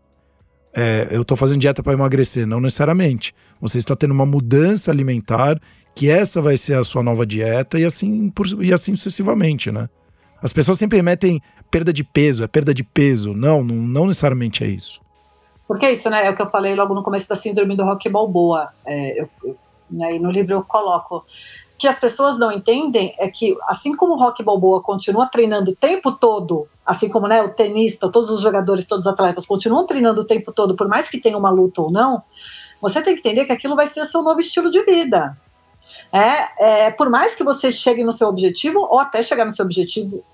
É, 0.75 1.09
eu 1.11 1.25
tô 1.25 1.35
fazendo 1.35 1.61
dieta 1.61 1.83
para 1.83 1.95
emagrecer. 1.95 2.47
Não 2.47 2.61
necessariamente. 2.61 3.35
Você 3.61 3.79
está 3.79 3.97
tendo 3.97 4.13
uma 4.13 4.27
mudança 4.27 4.91
alimentar, 4.91 5.61
que 5.95 6.09
essa 6.09 6.41
vai 6.41 6.57
ser 6.57 6.75
a 6.75 6.85
sua 6.85 7.03
nova 7.03 7.27
dieta, 7.27 7.79
e 7.79 7.85
assim, 7.85 8.31
por, 8.31 8.47
e 8.63 8.73
assim 8.73 8.95
sucessivamente, 8.95 9.73
né? 9.73 9.89
As 10.41 10.53
pessoas 10.53 10.79
sempre 10.79 10.97
remetem 10.97 11.41
perda 11.71 11.93
de 11.93 12.05
peso, 12.05 12.45
é 12.45 12.47
perda 12.47 12.73
de 12.73 12.83
peso. 12.83 13.33
Não, 13.33 13.63
não, 13.63 13.75
não 13.75 14.07
necessariamente 14.07 14.65
é 14.65 14.67
isso. 14.67 15.01
Porque 15.67 15.87
é 15.87 15.93
isso, 15.93 16.09
né? 16.09 16.27
É 16.27 16.31
o 16.31 16.35
que 16.35 16.43
eu 16.43 16.51
falei 16.51 16.75
logo 16.75 16.95
no 16.95 17.03
começo 17.03 17.29
da 17.29 17.37
síndrome 17.37 17.77
do 17.77 17.85
rock 17.85 18.09
balboa. 18.09 18.71
É, 18.87 19.21
eu, 19.21 19.57
né, 19.91 20.19
no 20.19 20.31
livro 20.31 20.55
eu 20.55 20.63
coloco 20.63 21.25
que 21.79 21.87
as 21.87 21.99
pessoas 21.99 22.37
não 22.39 22.51
entendem 22.51 23.15
é 23.19 23.31
que, 23.31 23.57
assim 23.69 23.95
como 23.95 24.15
o 24.15 24.19
Rock 24.19 24.43
Balboa 24.43 24.83
continua 24.83 25.29
treinando 25.29 25.71
o 25.71 25.77
tempo 25.77 26.11
todo, 26.11 26.69
assim 26.85 27.09
como 27.09 27.29
né, 27.29 27.41
o 27.41 27.51
tenista, 27.51 28.11
todos 28.11 28.31
os 28.31 28.41
jogadores, 28.41 28.85
todos 28.85 29.07
os 29.07 29.13
atletas 29.13 29.47
continuam 29.47 29.87
treinando 29.87 30.23
o 30.23 30.25
tempo 30.25 30.53
todo, 30.53 30.75
por 30.75 30.89
mais 30.89 31.09
que 31.09 31.21
tenha 31.21 31.39
uma 31.39 31.51
luta 31.51 31.81
ou 31.81 31.93
não, 31.93 32.21
você 32.83 33.01
tem 33.01 33.15
que 33.15 33.21
entender 33.21 33.45
que 33.45 33.53
aquilo 33.53 33.77
vai 33.77 33.87
ser 33.87 34.01
o 34.01 34.07
seu 34.07 34.23
novo 34.23 34.41
estilo 34.41 34.73
de 34.73 34.83
vida. 34.85 35.39
É, 36.13 36.87
é 36.87 36.91
por 36.91 37.09
mais 37.09 37.37
que 37.37 37.45
você 37.45 37.71
chegue 37.71 38.03
no 38.03 38.13
seu 38.13 38.27
objetivo, 38.27 38.81
ou 38.81 38.99
até 38.99 39.23
chegar 39.23 39.45
no 39.45 39.53
seu 39.53 39.65
objetivo, 39.65 40.25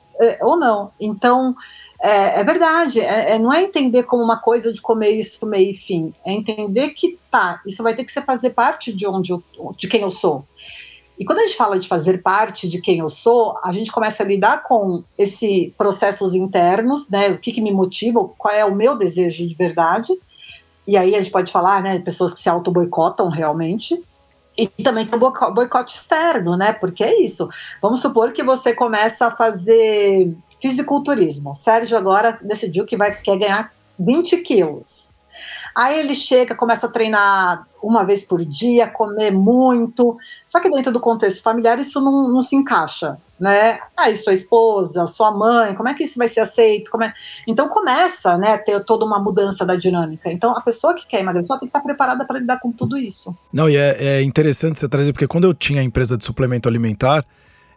ou 0.40 0.57
não. 0.57 0.90
Então, 1.00 1.55
é, 2.00 2.40
é 2.40 2.44
verdade, 2.44 3.00
é, 3.00 3.33
é, 3.33 3.38
não 3.38 3.53
é 3.53 3.62
entender 3.62 4.03
como 4.03 4.22
uma 4.22 4.37
coisa 4.37 4.72
de 4.72 4.81
comer 4.81 5.12
isso 5.12 5.46
meio 5.46 5.70
e 5.70 5.74
fim, 5.74 6.12
é 6.24 6.33
entender 6.33 6.90
que 6.90 7.18
tá, 7.31 7.62
isso 7.66 7.83
vai 7.83 7.94
ter 7.94 8.05
que 8.05 8.12
fazer 8.12 8.50
parte 8.50 8.92
de 8.92 9.07
onde 9.07 9.33
eu, 9.33 9.42
de 9.77 9.88
quem 9.88 10.03
eu 10.03 10.11
sou. 10.11 10.44
E 11.18 11.24
quando 11.24 11.38
a 11.38 11.46
gente 11.46 11.57
fala 11.57 11.79
de 11.79 11.88
fazer 11.88 12.18
parte 12.22 12.68
de 12.68 12.81
quem 12.81 12.98
eu 12.98 13.09
sou, 13.09 13.55
a 13.62 13.70
gente 13.72 13.92
começa 13.92 14.22
a 14.22 14.27
lidar 14.27 14.64
com 14.64 15.05
esses 15.16 15.72
processos 15.79 16.35
internos, 16.35 17.09
né? 17.09 17.31
O 17.31 17.38
que, 17.38 17.53
que 17.53 17.61
me 17.61 17.70
motiva, 17.70 18.29
qual 18.37 18.53
é 18.53 18.64
o 18.64 18.74
meu 18.74 18.98
desejo 18.98 19.46
de 19.46 19.55
verdade. 19.55 20.12
e 20.87 20.96
aí 20.96 21.14
a 21.14 21.20
gente 21.20 21.31
pode 21.31 21.50
falar, 21.50 21.83
né, 21.83 22.00
pessoas 22.00 22.35
que 22.35 22.40
se 22.40 22.48
auto-boicotam 22.48 23.31
realmente, 23.31 24.03
e 24.57 24.69
também 24.69 25.07
tem 25.07 25.19
o 25.19 25.53
boicote 25.53 25.97
externo, 25.97 26.57
né? 26.57 26.73
Porque 26.73 27.03
é 27.03 27.21
isso. 27.21 27.49
Vamos 27.83 28.01
supor 28.01 28.33
que 28.33 28.43
você 28.43 28.75
começa 28.75 29.27
a 29.27 29.31
fazer 29.37 30.33
fisiculturismo. 30.61 31.55
Sérgio 31.55 31.97
agora 31.97 32.38
decidiu 32.43 32.87
que 32.87 32.97
vai 32.97 33.14
quer 33.14 33.38
ganhar 33.38 33.73
20 33.99 34.38
quilos. 34.38 35.13
Aí 35.75 35.99
ele 35.99 36.15
chega, 36.15 36.55
começa 36.55 36.87
a 36.87 36.91
treinar 36.91 37.67
uma 37.83 38.05
vez 38.05 38.25
por 38.25 38.45
dia, 38.45 38.87
comer 38.87 39.33
muito. 39.33 40.17
Só 40.47 40.61
que 40.61 40.71
dentro 40.71 40.93
do 40.93 41.01
contexto 41.01 41.43
familiar 41.43 41.79
isso 41.79 42.01
não, 42.01 42.33
não 42.33 42.41
se 42.41 42.55
encaixa, 42.55 43.19
né? 43.39 43.81
Aí 43.97 44.17
sua 44.17 44.33
esposa, 44.33 45.07
sua 45.07 45.33
mãe, 45.33 45.75
como 45.75 45.89
é 45.89 45.95
que 45.95 46.05
isso 46.05 46.17
vai 46.17 46.29
ser 46.29 46.41
aceito? 46.41 46.91
Como 46.91 47.03
é... 47.03 47.13
Então 47.47 47.69
começa, 47.69 48.39
né, 48.39 48.57
ter 48.57 48.85
toda 48.85 49.05
uma 49.05 49.19
mudança 49.19 49.67
da 49.67 49.75
dinâmica. 49.75 50.31
Então 50.31 50.57
a 50.57 50.61
pessoa 50.61 50.95
que 50.95 51.07
quer 51.07 51.21
emagrecer 51.21 51.59
tem 51.59 51.69
que 51.69 51.77
estar 51.77 51.81
preparada 51.81 52.25
para 52.25 52.39
lidar 52.39 52.61
com 52.61 52.71
tudo 52.71 52.97
isso. 52.97 53.37
Não, 53.53 53.69
e 53.69 53.77
é, 53.77 53.97
é 53.99 54.23
interessante 54.23 54.79
você 54.79 54.89
trazer, 54.89 55.13
porque 55.13 55.27
quando 55.27 55.45
eu 55.45 55.53
tinha 55.53 55.81
a 55.81 55.85
empresa 55.85 56.17
de 56.17 56.25
suplemento 56.25 56.69
alimentar, 56.69 57.25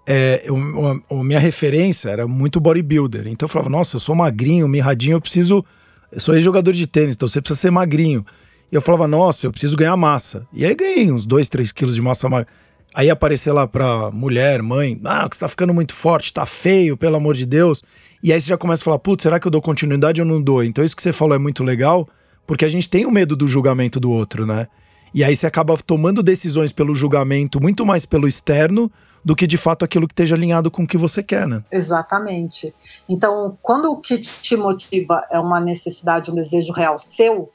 é, 0.06 0.44
eu, 0.46 0.56
a, 0.88 1.16
a, 1.16 1.24
minha 1.24 1.40
referência 1.40 2.10
era 2.10 2.28
muito 2.28 2.62
bodybuilder. 2.62 3.28
Então 3.28 3.46
eu 3.46 3.50
falava, 3.50 3.70
nossa, 3.70 3.96
eu 3.96 4.00
sou 4.00 4.16
magrinho, 4.16 4.68
mirradinho, 4.68 5.16
eu 5.16 5.22
preciso 5.22 5.66
eu 6.12 6.20
sou 6.20 6.36
ex-jogador 6.36 6.72
de 6.72 6.88
tênis, 6.88 7.16
então 7.16 7.28
você 7.28 7.42
precisa 7.42 7.60
ser 7.60 7.72
magrinho. 7.72 8.26
E 8.72 8.76
eu 8.76 8.82
falava, 8.82 9.08
nossa, 9.08 9.46
eu 9.46 9.52
preciso 9.52 9.78
ganhar 9.78 9.96
massa. 9.96 10.46
E 10.52 10.66
aí 10.66 10.76
ganhei 10.76 11.12
uns 11.12 11.26
2, 11.26 11.48
3 11.50 11.72
quilos 11.72 11.96
de 11.96 12.02
massa 12.02 12.28
magra. 12.28 12.48
Aí 12.94 13.10
aparecer 13.10 13.52
lá 13.52 13.68
pra 13.68 14.10
mulher, 14.12 14.62
mãe, 14.62 15.00
ah, 15.06 15.28
você 15.32 15.40
tá 15.40 15.48
ficando 15.48 15.74
muito 15.74 15.94
forte, 15.94 16.34
tá 16.34 16.46
feio, 16.46 16.98
pelo 16.98 17.16
amor 17.16 17.36
de 17.36 17.46
Deus. 17.46 17.84
E 18.24 18.34
aí 18.34 18.40
você 18.40 18.48
já 18.48 18.58
começa 18.58 18.82
a 18.84 18.86
falar, 18.86 19.00
putz, 19.00 19.24
será 19.24 19.40
que 19.40 19.48
eu 19.48 19.52
dou 19.52 19.62
continuidade 19.62 20.22
ou 20.22 20.28
não 20.28 20.42
dou? 20.42 20.64
Então 20.64 20.84
isso 20.84 20.96
que 20.96 21.02
você 21.02 21.14
falou 21.14 21.36
é 21.36 21.38
muito 21.38 21.64
legal, 21.64 22.08
porque 22.46 22.66
a 22.66 22.68
gente 22.68 22.90
tem 22.90 23.06
o 23.06 23.12
medo 23.12 23.36
do 23.36 23.48
julgamento 23.48 24.00
do 24.00 24.10
outro, 24.10 24.46
né? 24.46 24.68
E 25.14 25.24
aí 25.24 25.36
você 25.36 25.48
acaba 25.48 25.78
tomando 25.78 26.22
decisões 26.22 26.72
pelo 26.72 26.94
julgamento 26.94 27.62
muito 27.62 27.86
mais 27.86 28.06
pelo 28.06 28.28
externo 28.28 28.92
do 29.24 29.36
que 29.36 29.46
de 29.46 29.58
fato 29.58 29.84
aquilo 29.84 30.08
que 30.08 30.14
esteja 30.14 30.36
alinhado 30.36 30.72
com 30.72 30.84
o 30.84 30.88
que 30.88 30.98
você 30.98 31.22
quer, 31.22 31.48
né? 31.48 31.64
Exatamente. 31.72 32.74
Então, 33.10 33.58
quando 33.62 33.92
o 33.92 34.00
que 34.00 34.18
te 34.20 34.56
motiva 34.56 35.26
é 35.30 35.40
uma 35.40 35.60
necessidade, 35.60 36.32
um 36.32 36.36
desejo 36.36 36.72
real 36.72 36.98
seu, 36.98 37.52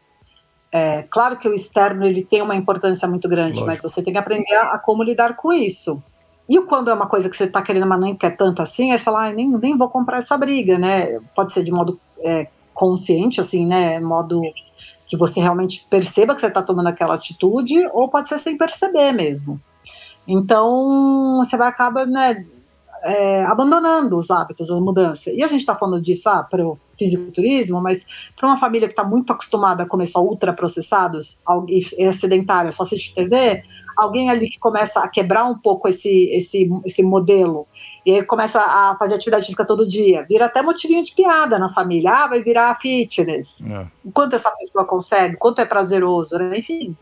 é 0.70 1.02
claro 1.02 1.38
que 1.38 1.48
o 1.48 1.54
externo 1.54 2.04
ele 2.04 2.24
tem 2.24 2.42
uma 2.42 2.56
importância 2.56 3.06
muito 3.06 3.28
grande, 3.28 3.60
Lógico. 3.60 3.66
mas 3.66 3.80
você 3.82 4.02
tem 4.02 4.12
que 4.12 4.18
aprender 4.18 4.54
a, 4.54 4.72
a, 4.72 4.78
como 4.78 5.02
lidar 5.02 5.36
com 5.36 5.52
isso. 5.52 6.02
E 6.48 6.60
quando 6.62 6.90
é 6.90 6.94
uma 6.94 7.06
coisa 7.06 7.28
que 7.30 7.36
você 7.36 7.44
está 7.44 7.62
querendo, 7.62 7.86
mas 7.86 8.00
nem 8.00 8.16
quer 8.16 8.36
tanto 8.36 8.60
assim, 8.62 8.90
aí 8.90 8.98
você 8.98 9.04
fala, 9.04 9.28
ah, 9.28 9.32
nem, 9.32 9.48
nem 9.48 9.76
vou 9.76 9.88
comprar 9.88 10.18
essa 10.18 10.36
briga, 10.36 10.78
né? 10.78 11.20
Pode 11.34 11.52
ser 11.52 11.62
de 11.62 11.70
modo 11.70 12.00
é, 12.24 12.48
consciente, 12.74 13.40
assim, 13.40 13.66
né? 13.66 14.00
Modo 14.00 14.42
que 15.12 15.16
você 15.18 15.40
realmente 15.40 15.86
perceba 15.90 16.34
que 16.34 16.40
você 16.40 16.46
está 16.46 16.62
tomando 16.62 16.86
aquela 16.86 17.16
atitude, 17.16 17.86
ou 17.92 18.08
pode 18.08 18.30
ser 18.30 18.38
sem 18.38 18.56
perceber 18.56 19.12
mesmo. 19.12 19.60
Então, 20.26 21.36
você 21.36 21.54
vai 21.54 21.68
acabar 21.68 22.06
né, 22.06 22.46
é, 23.04 23.44
abandonando 23.44 24.16
os 24.16 24.30
hábitos, 24.30 24.70
a 24.70 24.80
mudança. 24.80 25.30
E 25.30 25.42
a 25.42 25.48
gente 25.48 25.60
está 25.60 25.76
falando 25.76 26.02
disso 26.02 26.30
ah, 26.30 26.42
para 26.42 26.66
o 26.66 26.78
fisiculturismo, 26.98 27.78
mas 27.82 28.06
para 28.34 28.48
uma 28.48 28.56
família 28.56 28.88
que 28.88 28.94
está 28.94 29.04
muito 29.04 29.30
acostumada 29.34 29.82
a 29.82 29.86
comer 29.86 30.06
só 30.06 30.24
ultraprocessados 30.24 31.42
e 31.68 31.84
é 31.98 32.10
sedentária, 32.14 32.72
só 32.72 32.82
assiste 32.82 33.14
TV, 33.14 33.62
alguém 34.02 34.30
ali 34.30 34.48
que 34.48 34.58
começa 34.58 35.00
a 35.00 35.08
quebrar 35.08 35.44
um 35.44 35.58
pouco 35.58 35.88
esse, 35.88 36.30
esse, 36.30 36.70
esse 36.84 37.02
modelo 37.02 37.66
e 38.04 38.12
aí 38.12 38.24
começa 38.24 38.60
a 38.60 38.96
fazer 38.98 39.14
atividade 39.14 39.44
física 39.44 39.64
todo 39.64 39.86
dia, 39.86 40.24
vira 40.28 40.46
até 40.46 40.60
motivinho 40.60 41.02
de 41.04 41.14
piada 41.14 41.58
na 41.58 41.68
família, 41.68 42.10
ah, 42.10 42.26
vai 42.26 42.42
virar 42.42 42.74
fitness. 42.80 43.62
É. 43.62 43.86
Quanto 44.12 44.34
essa 44.34 44.50
pessoa 44.50 44.84
consegue, 44.84 45.36
quanto 45.36 45.60
é 45.60 45.64
prazeroso, 45.64 46.36
né? 46.36 46.58
enfim. 46.58 46.96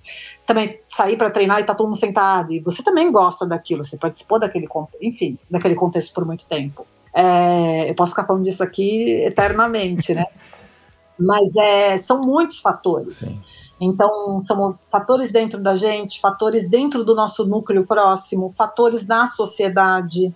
Também 0.44 0.78
sair 0.86 1.16
para 1.16 1.30
treinar 1.30 1.60
e 1.60 1.64
tá 1.64 1.74
todo 1.74 1.86
mundo 1.86 1.98
sentado, 1.98 2.52
e 2.52 2.60
você 2.60 2.82
também 2.82 3.10
gosta 3.10 3.46
daquilo, 3.46 3.84
você 3.84 3.96
participou 3.96 4.38
daquele, 4.38 4.68
enfim, 5.00 5.38
daquele 5.50 5.74
contexto 5.74 6.12
por 6.12 6.26
muito 6.26 6.46
tempo. 6.46 6.86
É, 7.14 7.90
eu 7.90 7.94
posso 7.94 8.12
ficar 8.12 8.26
falando 8.26 8.44
disso 8.44 8.62
aqui 8.62 9.10
eternamente, 9.22 10.12
né? 10.12 10.26
Mas 11.18 11.54
é, 11.56 11.96
são 11.96 12.20
muitos 12.20 12.60
fatores. 12.60 13.16
Sim. 13.16 13.40
Então, 13.80 14.38
são 14.40 14.78
fatores 14.90 15.32
dentro 15.32 15.58
da 15.58 15.74
gente, 15.74 16.20
fatores 16.20 16.68
dentro 16.68 17.02
do 17.02 17.14
nosso 17.14 17.46
núcleo 17.46 17.86
próximo, 17.86 18.52
fatores 18.56 19.06
na 19.06 19.26
sociedade. 19.26 20.34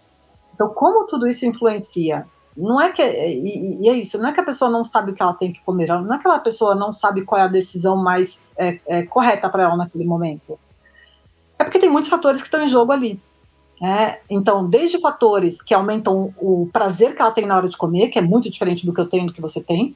Então, 0.54 0.70
como 0.70 1.06
tudo 1.06 1.26
isso 1.26 1.44
influencia? 1.44 2.26
Não 2.56 2.80
é 2.80 2.90
que 2.90 3.02
e, 3.02 3.82
e, 3.82 3.88
é 3.88 3.92
isso, 3.92 4.16
não 4.16 4.28
é 4.28 4.32
que 4.32 4.40
a 4.40 4.44
pessoa 4.44 4.70
não 4.70 4.84
sabe 4.84 5.10
o 5.10 5.14
que 5.14 5.22
ela 5.22 5.34
tem 5.34 5.52
que 5.52 5.60
comer, 5.60 5.88
não 5.88 6.14
é 6.14 6.18
que 6.18 6.28
a 6.28 6.38
pessoa 6.38 6.74
não 6.74 6.92
sabe 6.92 7.24
qual 7.24 7.40
é 7.40 7.44
a 7.44 7.48
decisão 7.48 7.96
mais 7.96 8.54
é, 8.56 8.78
é, 8.86 9.02
correta 9.02 9.50
para 9.50 9.64
ela 9.64 9.76
naquele 9.76 10.04
momento. 10.04 10.58
É 11.58 11.64
porque 11.64 11.78
tem 11.78 11.90
muitos 11.90 12.08
fatores 12.08 12.40
que 12.40 12.46
estão 12.46 12.62
em 12.62 12.68
jogo 12.68 12.92
ali. 12.92 13.20
Né? 13.80 14.18
Então, 14.30 14.68
desde 14.68 15.00
fatores 15.00 15.60
que 15.60 15.74
aumentam 15.74 16.32
o 16.38 16.68
prazer 16.72 17.14
que 17.14 17.20
ela 17.20 17.32
tem 17.32 17.44
na 17.44 17.56
hora 17.56 17.68
de 17.68 17.76
comer, 17.76 18.08
que 18.08 18.18
é 18.18 18.22
muito 18.22 18.48
diferente 18.48 18.86
do 18.86 18.94
que 18.94 19.00
eu 19.00 19.08
tenho 19.08 19.26
do 19.26 19.32
que 19.32 19.40
você 19.40 19.60
tem, 19.62 19.94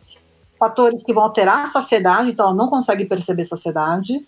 fatores 0.59 1.05
que 1.05 1.13
vão 1.13 1.25
alterar 1.25 1.65
a 1.65 1.69
saciedade, 1.69 2.31
então 2.31 2.47
ela 2.47 2.55
não 2.55 2.69
consegue 2.69 3.05
perceber 3.05 3.45
saciedade, 3.45 4.27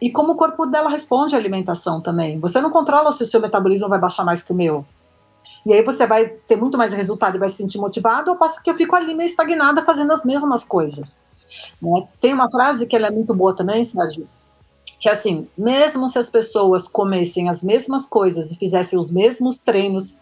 e 0.00 0.10
como 0.10 0.32
o 0.32 0.36
corpo 0.36 0.66
dela 0.66 0.90
responde 0.90 1.34
à 1.34 1.38
alimentação 1.38 2.00
também. 2.00 2.38
Você 2.40 2.60
não 2.60 2.70
controla 2.70 3.12
se 3.12 3.22
o 3.22 3.26
seu 3.26 3.40
metabolismo 3.40 3.88
vai 3.88 3.98
baixar 3.98 4.24
mais 4.24 4.42
que 4.42 4.52
o 4.52 4.54
meu. 4.54 4.84
E 5.64 5.72
aí 5.72 5.82
você 5.82 6.06
vai 6.06 6.26
ter 6.26 6.56
muito 6.56 6.76
mais 6.76 6.92
resultado 6.92 7.36
e 7.36 7.38
vai 7.38 7.48
se 7.48 7.56
sentir 7.56 7.78
motivado, 7.78 8.30
ao 8.30 8.36
passo 8.36 8.62
que 8.62 8.68
eu 8.68 8.74
fico 8.74 8.94
ali 8.94 9.14
meio 9.14 9.28
estagnada 9.28 9.82
fazendo 9.82 10.12
as 10.12 10.24
mesmas 10.24 10.62
coisas. 10.64 11.18
Né? 11.80 12.06
Tem 12.20 12.34
uma 12.34 12.50
frase 12.50 12.86
que 12.86 12.96
é 12.96 13.10
muito 13.10 13.34
boa 13.34 13.54
também, 13.54 13.82
Sérgio, 13.82 14.28
que 15.00 15.08
é 15.08 15.12
assim, 15.12 15.48
mesmo 15.56 16.06
se 16.08 16.18
as 16.18 16.28
pessoas 16.28 16.86
comessem 16.86 17.48
as 17.48 17.62
mesmas 17.62 18.04
coisas 18.04 18.50
e 18.50 18.56
fizessem 18.56 18.98
os 18.98 19.10
mesmos 19.10 19.58
treinos, 19.58 20.20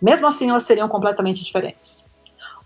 mesmo 0.00 0.26
assim 0.26 0.50
elas 0.50 0.64
seriam 0.64 0.88
completamente 0.88 1.42
diferentes. 1.42 2.04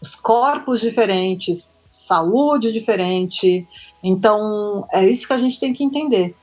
Os 0.00 0.16
corpos 0.16 0.80
diferentes, 0.80 1.75
saúde 2.06 2.72
diferente. 2.72 3.66
Então, 4.02 4.86
é 4.92 5.04
isso 5.06 5.26
que 5.26 5.32
a 5.32 5.38
gente 5.38 5.58
tem 5.58 5.72
que 5.72 5.84
entender. 5.84 6.34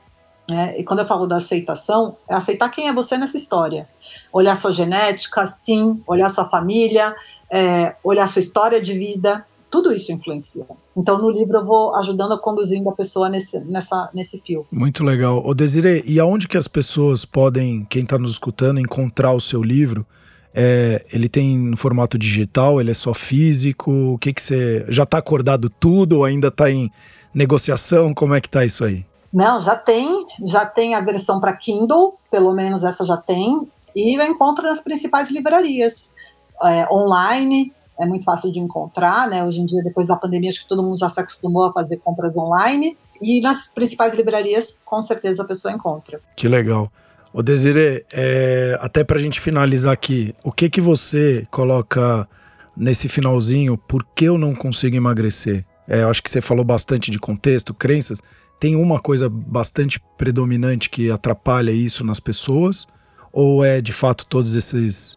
Né? 0.48 0.78
E 0.78 0.84
quando 0.84 1.00
eu 1.00 1.06
falo 1.06 1.26
da 1.26 1.36
aceitação, 1.36 2.16
é 2.28 2.34
aceitar 2.34 2.68
quem 2.68 2.88
é 2.88 2.92
você 2.92 3.16
nessa 3.16 3.36
história. 3.36 3.88
Olhar 4.32 4.54
sua 4.56 4.72
genética, 4.72 5.46
sim, 5.46 6.02
olhar 6.06 6.28
sua 6.28 6.44
família, 6.44 7.14
é, 7.50 7.96
olhar 8.04 8.28
sua 8.28 8.40
história 8.40 8.80
de 8.80 8.92
vida, 8.98 9.44
tudo 9.70 9.92
isso 9.92 10.12
influencia. 10.12 10.66
Então, 10.96 11.18
no 11.18 11.30
livro, 11.30 11.58
eu 11.58 11.64
vou 11.64 11.96
ajudando 11.96 12.32
a 12.32 12.38
conduzindo 12.38 12.88
a 12.88 12.92
pessoa 12.92 13.28
nesse, 13.28 13.58
nessa, 13.60 14.10
nesse 14.14 14.40
fio. 14.40 14.66
Muito 14.70 15.02
legal. 15.02 15.42
Ô, 15.44 15.54
Desiree, 15.54 16.04
e 16.06 16.20
aonde 16.20 16.46
que 16.46 16.56
as 16.56 16.68
pessoas 16.68 17.24
podem, 17.24 17.84
quem 17.88 18.02
está 18.02 18.18
nos 18.18 18.32
escutando, 18.32 18.78
encontrar 18.78 19.32
o 19.32 19.40
seu 19.40 19.62
livro? 19.62 20.06
É, 20.54 21.04
ele 21.12 21.28
tem 21.28 21.58
no 21.58 21.76
formato 21.76 22.16
digital, 22.16 22.80
ele 22.80 22.92
é 22.92 22.94
só 22.94 23.12
físico? 23.12 23.90
O 24.14 24.18
que 24.18 24.32
que 24.32 24.40
você 24.40 24.84
já 24.88 25.02
está 25.02 25.18
acordado 25.18 25.68
tudo 25.68 26.18
ou 26.18 26.24
ainda 26.24 26.48
está 26.48 26.70
em 26.70 26.90
negociação? 27.34 28.14
Como 28.14 28.34
é 28.34 28.40
que 28.40 28.48
tá 28.48 28.64
isso 28.64 28.84
aí? 28.84 29.04
Não, 29.32 29.58
já 29.58 29.74
tem, 29.74 30.26
já 30.44 30.64
tem 30.64 30.94
a 30.94 31.00
versão 31.00 31.40
para 31.40 31.56
Kindle, 31.56 32.16
pelo 32.30 32.52
menos 32.52 32.84
essa 32.84 33.04
já 33.04 33.16
tem, 33.16 33.66
e 33.94 34.16
eu 34.16 34.24
encontro 34.24 34.64
nas 34.64 34.80
principais 34.80 35.28
livrarias 35.28 36.14
é, 36.62 36.86
online. 36.88 37.72
É 37.98 38.06
muito 38.06 38.24
fácil 38.24 38.52
de 38.52 38.60
encontrar, 38.60 39.28
né? 39.28 39.44
Hoje 39.44 39.60
em 39.60 39.66
dia, 39.66 39.82
depois 39.82 40.06
da 40.06 40.16
pandemia, 40.16 40.50
acho 40.50 40.60
que 40.60 40.68
todo 40.68 40.82
mundo 40.82 40.98
já 40.98 41.08
se 41.08 41.18
acostumou 41.20 41.64
a 41.64 41.72
fazer 41.72 41.96
compras 41.98 42.36
online. 42.36 42.96
E 43.20 43.40
nas 43.40 43.68
principais 43.68 44.14
livrarias, 44.14 44.80
com 44.84 45.00
certeza 45.00 45.42
a 45.42 45.46
pessoa 45.46 45.72
encontra. 45.72 46.20
Que 46.36 46.48
legal. 46.48 46.90
O 47.36 47.42
Desire, 47.42 48.06
é, 48.12 48.78
até 48.80 49.02
para 49.02 49.18
a 49.18 49.20
gente 49.20 49.40
finalizar 49.40 49.92
aqui, 49.92 50.32
o 50.44 50.52
que 50.52 50.70
que 50.70 50.80
você 50.80 51.44
coloca 51.50 52.28
nesse 52.76 53.08
finalzinho? 53.08 53.76
Por 53.76 54.04
que 54.14 54.26
eu 54.26 54.38
não 54.38 54.54
consigo 54.54 54.94
emagrecer? 54.94 55.66
É, 55.88 56.02
eu 56.02 56.10
acho 56.10 56.22
que 56.22 56.30
você 56.30 56.40
falou 56.40 56.64
bastante 56.64 57.10
de 57.10 57.18
contexto, 57.18 57.74
crenças. 57.74 58.20
Tem 58.60 58.76
uma 58.76 59.00
coisa 59.00 59.28
bastante 59.28 60.00
predominante 60.16 60.88
que 60.88 61.10
atrapalha 61.10 61.72
isso 61.72 62.04
nas 62.04 62.20
pessoas? 62.20 62.86
Ou 63.32 63.64
é 63.64 63.80
de 63.80 63.92
fato 63.92 64.24
todos 64.26 64.54
esses, 64.54 65.16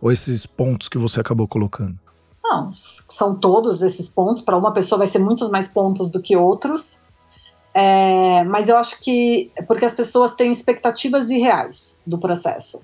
ou 0.00 0.12
esses 0.12 0.46
pontos 0.46 0.88
que 0.88 0.96
você 0.96 1.20
acabou 1.20 1.48
colocando? 1.48 1.98
Não, 2.44 2.70
são 2.70 3.34
todos 3.34 3.82
esses 3.82 4.08
pontos. 4.08 4.40
Para 4.40 4.56
uma 4.56 4.72
pessoa 4.72 5.00
vai 5.00 5.08
ser 5.08 5.18
muitos 5.18 5.50
mais 5.50 5.66
pontos 5.66 6.12
do 6.12 6.22
que 6.22 6.36
outros. 6.36 6.98
É, 7.78 8.42
mas 8.44 8.70
eu 8.70 8.76
acho 8.78 8.98
que 9.00 9.52
porque 9.68 9.84
as 9.84 9.94
pessoas 9.94 10.34
têm 10.34 10.50
expectativas 10.50 11.28
irreais 11.28 12.00
do 12.06 12.16
processo. 12.16 12.82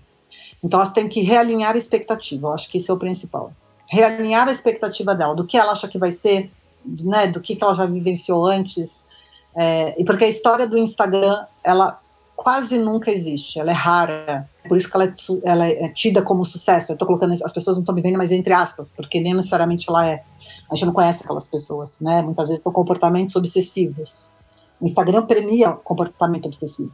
Então 0.63 0.79
elas 0.79 0.93
têm 0.93 1.09
que 1.09 1.23
realinhar 1.23 1.75
a 1.75 1.79
expectativa. 1.79 2.49
Eu 2.49 2.53
acho 2.53 2.69
que 2.69 2.77
isso 2.77 2.93
é 2.93 2.95
o 2.95 2.99
principal. 2.99 3.55
Realinhar 3.91 4.47
a 4.47 4.53
expectativa 4.53 5.15
dela, 5.15 5.35
do 5.35 5.47
que 5.47 5.57
ela 5.57 5.73
acha 5.73 5.89
que 5.89 5.97
vai 5.97 6.11
ser, 6.11 6.51
né, 6.85 7.27
do 7.27 7.41
que, 7.41 7.57
que 7.57 7.65
ela 7.65 7.73
já 7.73 7.87
vivenciou 7.87 8.47
antes. 8.47 9.09
É, 9.57 9.95
e 9.99 10.05
porque 10.05 10.25
a 10.25 10.29
história 10.29 10.67
do 10.67 10.77
Instagram, 10.77 11.43
ela 11.65 11.99
quase 12.37 12.77
nunca 12.77 13.11
existe, 13.11 13.59
ela 13.59 13.71
é 13.71 13.75
rara. 13.75 14.47
Por 14.69 14.77
isso 14.77 14.91
que 14.91 14.95
ela 14.95 15.07
é, 15.07 15.15
ela 15.43 15.67
é 15.69 15.89
tida 15.89 16.21
como 16.21 16.45
sucesso. 16.45 16.93
Eu 16.93 16.97
estou 16.97 17.07
colocando, 17.09 17.33
as 17.33 17.53
pessoas 17.53 17.79
não 17.79 17.83
estão 17.83 17.95
me 17.95 18.03
vendo, 18.03 18.19
mas 18.19 18.31
entre 18.31 18.53
aspas, 18.53 18.91
porque 18.91 19.19
nem 19.23 19.33
necessariamente 19.33 19.87
ela 19.89 20.07
é. 20.07 20.23
A 20.71 20.75
gente 20.75 20.85
não 20.85 20.93
conhece 20.93 21.23
aquelas 21.23 21.49
pessoas, 21.49 21.99
né? 21.99 22.21
Muitas 22.21 22.51
vezes 22.51 22.63
são 22.63 22.71
comportamentos 22.71 23.35
obsessivos. 23.37 24.29
O 24.83 24.87
Instagram 24.87 25.27
premia 25.27 25.71
comportamento 25.71 26.47
obsessivo. 26.47 26.91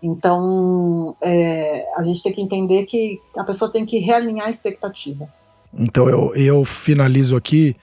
Então, 0.00 1.16
é, 1.20 1.84
a 1.96 2.02
gente 2.04 2.22
tem 2.22 2.32
que 2.32 2.40
entender 2.40 2.84
que 2.84 3.20
a 3.36 3.42
pessoa 3.42 3.68
tem 3.68 3.84
que 3.84 3.98
realinhar 3.98 4.46
a 4.46 4.50
expectativa. 4.50 5.28
Então, 5.76 6.08
eu, 6.08 6.32
eu 6.36 6.64
finalizo 6.64 7.36
aqui. 7.36 7.76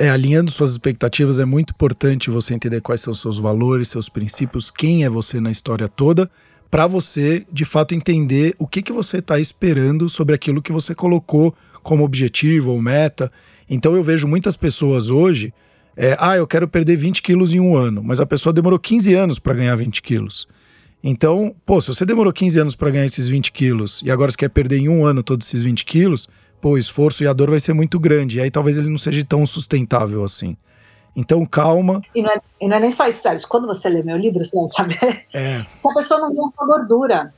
É, 0.00 0.10
alinhando 0.10 0.48
suas 0.48 0.72
expectativas, 0.72 1.40
é 1.40 1.44
muito 1.44 1.70
importante 1.70 2.30
você 2.30 2.54
entender 2.54 2.80
quais 2.80 3.00
são 3.00 3.12
seus 3.12 3.36
valores, 3.36 3.88
seus 3.88 4.08
princípios, 4.08 4.70
quem 4.70 5.02
é 5.02 5.08
você 5.08 5.40
na 5.40 5.50
história 5.50 5.88
toda, 5.88 6.30
para 6.70 6.86
você, 6.86 7.44
de 7.50 7.64
fato, 7.64 7.96
entender 7.96 8.54
o 8.60 8.66
que, 8.66 8.80
que 8.80 8.92
você 8.92 9.18
está 9.18 9.40
esperando 9.40 10.08
sobre 10.08 10.36
aquilo 10.36 10.62
que 10.62 10.70
você 10.70 10.94
colocou 10.94 11.52
como 11.82 12.04
objetivo 12.04 12.70
ou 12.70 12.80
meta. 12.80 13.32
Então, 13.68 13.96
eu 13.96 14.02
vejo 14.02 14.28
muitas 14.28 14.54
pessoas 14.54 15.10
hoje 15.10 15.52
é, 16.00 16.16
ah, 16.20 16.36
eu 16.36 16.46
quero 16.46 16.68
perder 16.68 16.94
20 16.94 17.20
quilos 17.20 17.52
em 17.52 17.58
um 17.58 17.76
ano, 17.76 18.04
mas 18.04 18.20
a 18.20 18.26
pessoa 18.26 18.52
demorou 18.52 18.78
15 18.78 19.12
anos 19.14 19.40
para 19.40 19.54
ganhar 19.54 19.74
20 19.74 20.00
quilos. 20.00 20.46
Então, 21.02 21.52
pô, 21.66 21.80
se 21.80 21.88
você 21.88 22.06
demorou 22.06 22.32
15 22.32 22.60
anos 22.60 22.76
para 22.76 22.90
ganhar 22.90 23.04
esses 23.04 23.26
20 23.26 23.50
quilos 23.50 24.00
e 24.04 24.10
agora 24.10 24.30
você 24.30 24.36
quer 24.36 24.48
perder 24.48 24.78
em 24.78 24.88
um 24.88 25.04
ano 25.04 25.24
todos 25.24 25.44
esses 25.48 25.60
20 25.60 25.84
quilos, 25.84 26.28
pô, 26.60 26.70
o 26.70 26.78
esforço 26.78 27.24
e 27.24 27.26
a 27.26 27.32
dor 27.32 27.50
vai 27.50 27.58
ser 27.58 27.72
muito 27.72 27.98
grande. 27.98 28.38
E 28.38 28.40
aí 28.40 28.50
talvez 28.50 28.78
ele 28.78 28.88
não 28.88 28.96
seja 28.96 29.24
tão 29.24 29.44
sustentável 29.44 30.22
assim. 30.22 30.56
Então, 31.16 31.44
calma. 31.44 32.00
E 32.14 32.22
não 32.22 32.30
é, 32.30 32.40
e 32.60 32.68
não 32.68 32.76
é 32.76 32.80
nem 32.80 32.92
só 32.92 33.08
isso, 33.08 33.20
Sérgio. 33.20 33.48
Quando 33.48 33.66
você 33.66 33.88
lê 33.88 34.00
meu 34.00 34.16
livro, 34.16 34.44
você 34.44 34.56
vai 34.56 34.68
saber 34.68 35.26
é. 35.34 35.66
que 35.82 35.90
a 35.90 35.94
pessoa 35.94 36.20
não 36.20 36.30
ganha 36.30 36.46
só 36.56 36.64
gordura. 36.64 37.34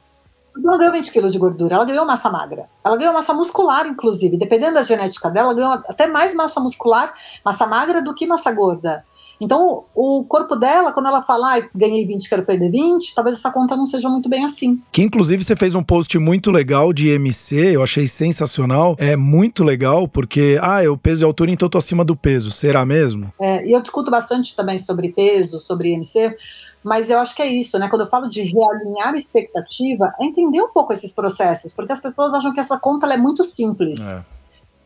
Ela 0.56 0.72
não 0.72 0.78
ganhou 0.78 0.92
20 0.92 1.12
quilos 1.12 1.32
de 1.32 1.38
gordura, 1.38 1.76
ela 1.76 1.84
ganhou 1.84 2.06
massa 2.06 2.30
magra. 2.30 2.68
Ela 2.84 2.96
ganhou 2.96 3.14
massa 3.14 3.32
muscular, 3.32 3.86
inclusive. 3.86 4.36
Dependendo 4.36 4.74
da 4.74 4.82
genética 4.82 5.30
dela, 5.30 5.48
ela 5.48 5.54
ganhou 5.54 5.72
até 5.88 6.06
mais 6.06 6.34
massa 6.34 6.60
muscular, 6.60 7.14
massa 7.44 7.66
magra 7.66 8.02
do 8.02 8.14
que 8.14 8.26
massa 8.26 8.52
gorda. 8.52 9.04
Então, 9.40 9.84
o 9.94 10.22
corpo 10.24 10.54
dela, 10.54 10.92
quando 10.92 11.06
ela 11.06 11.22
fala, 11.22 11.56
ah, 11.56 11.68
ganhei 11.74 12.06
20, 12.06 12.28
quero 12.28 12.42
perder 12.42 12.70
20, 12.70 13.14
talvez 13.14 13.38
essa 13.38 13.50
conta 13.50 13.74
não 13.74 13.86
seja 13.86 14.08
muito 14.08 14.28
bem 14.28 14.44
assim. 14.44 14.78
Que 14.92 15.02
inclusive 15.02 15.42
você 15.42 15.56
fez 15.56 15.74
um 15.74 15.82
post 15.82 16.18
muito 16.18 16.50
legal 16.50 16.92
de 16.92 17.08
MC, 17.08 17.56
eu 17.74 17.82
achei 17.82 18.06
sensacional. 18.06 18.94
É 18.98 19.16
muito 19.16 19.64
legal, 19.64 20.06
porque, 20.06 20.58
ah, 20.60 20.84
eu 20.84 20.96
peso 20.96 21.22
e 21.22 21.24
altura, 21.24 21.50
então 21.50 21.66
eu 21.66 21.70
tô 21.70 21.78
acima 21.78 22.04
do 22.04 22.14
peso. 22.14 22.50
Será 22.50 22.84
mesmo? 22.84 23.32
É, 23.40 23.66
e 23.66 23.72
eu 23.72 23.80
discuto 23.80 24.10
bastante 24.10 24.54
também 24.54 24.76
sobre 24.76 25.08
peso, 25.08 25.58
sobre 25.58 25.90
MC 25.92 26.36
mas 26.82 27.10
eu 27.10 27.18
acho 27.18 27.34
que 27.34 27.42
é 27.42 27.46
isso, 27.46 27.78
né? 27.78 27.88
Quando 27.88 28.02
eu 28.02 28.08
falo 28.08 28.26
de 28.28 28.42
realinhar 28.42 29.14
a 29.14 29.16
expectativa, 29.16 30.12
é 30.20 30.24
entender 30.24 30.62
um 30.62 30.68
pouco 30.68 30.92
esses 30.92 31.12
processos, 31.12 31.72
porque 31.72 31.92
as 31.92 32.00
pessoas 32.00 32.32
acham 32.32 32.52
que 32.52 32.60
essa 32.60 32.78
conta 32.78 33.06
é 33.06 33.16
muito 33.16 33.44
simples. 33.44 34.00
É. 34.00 34.22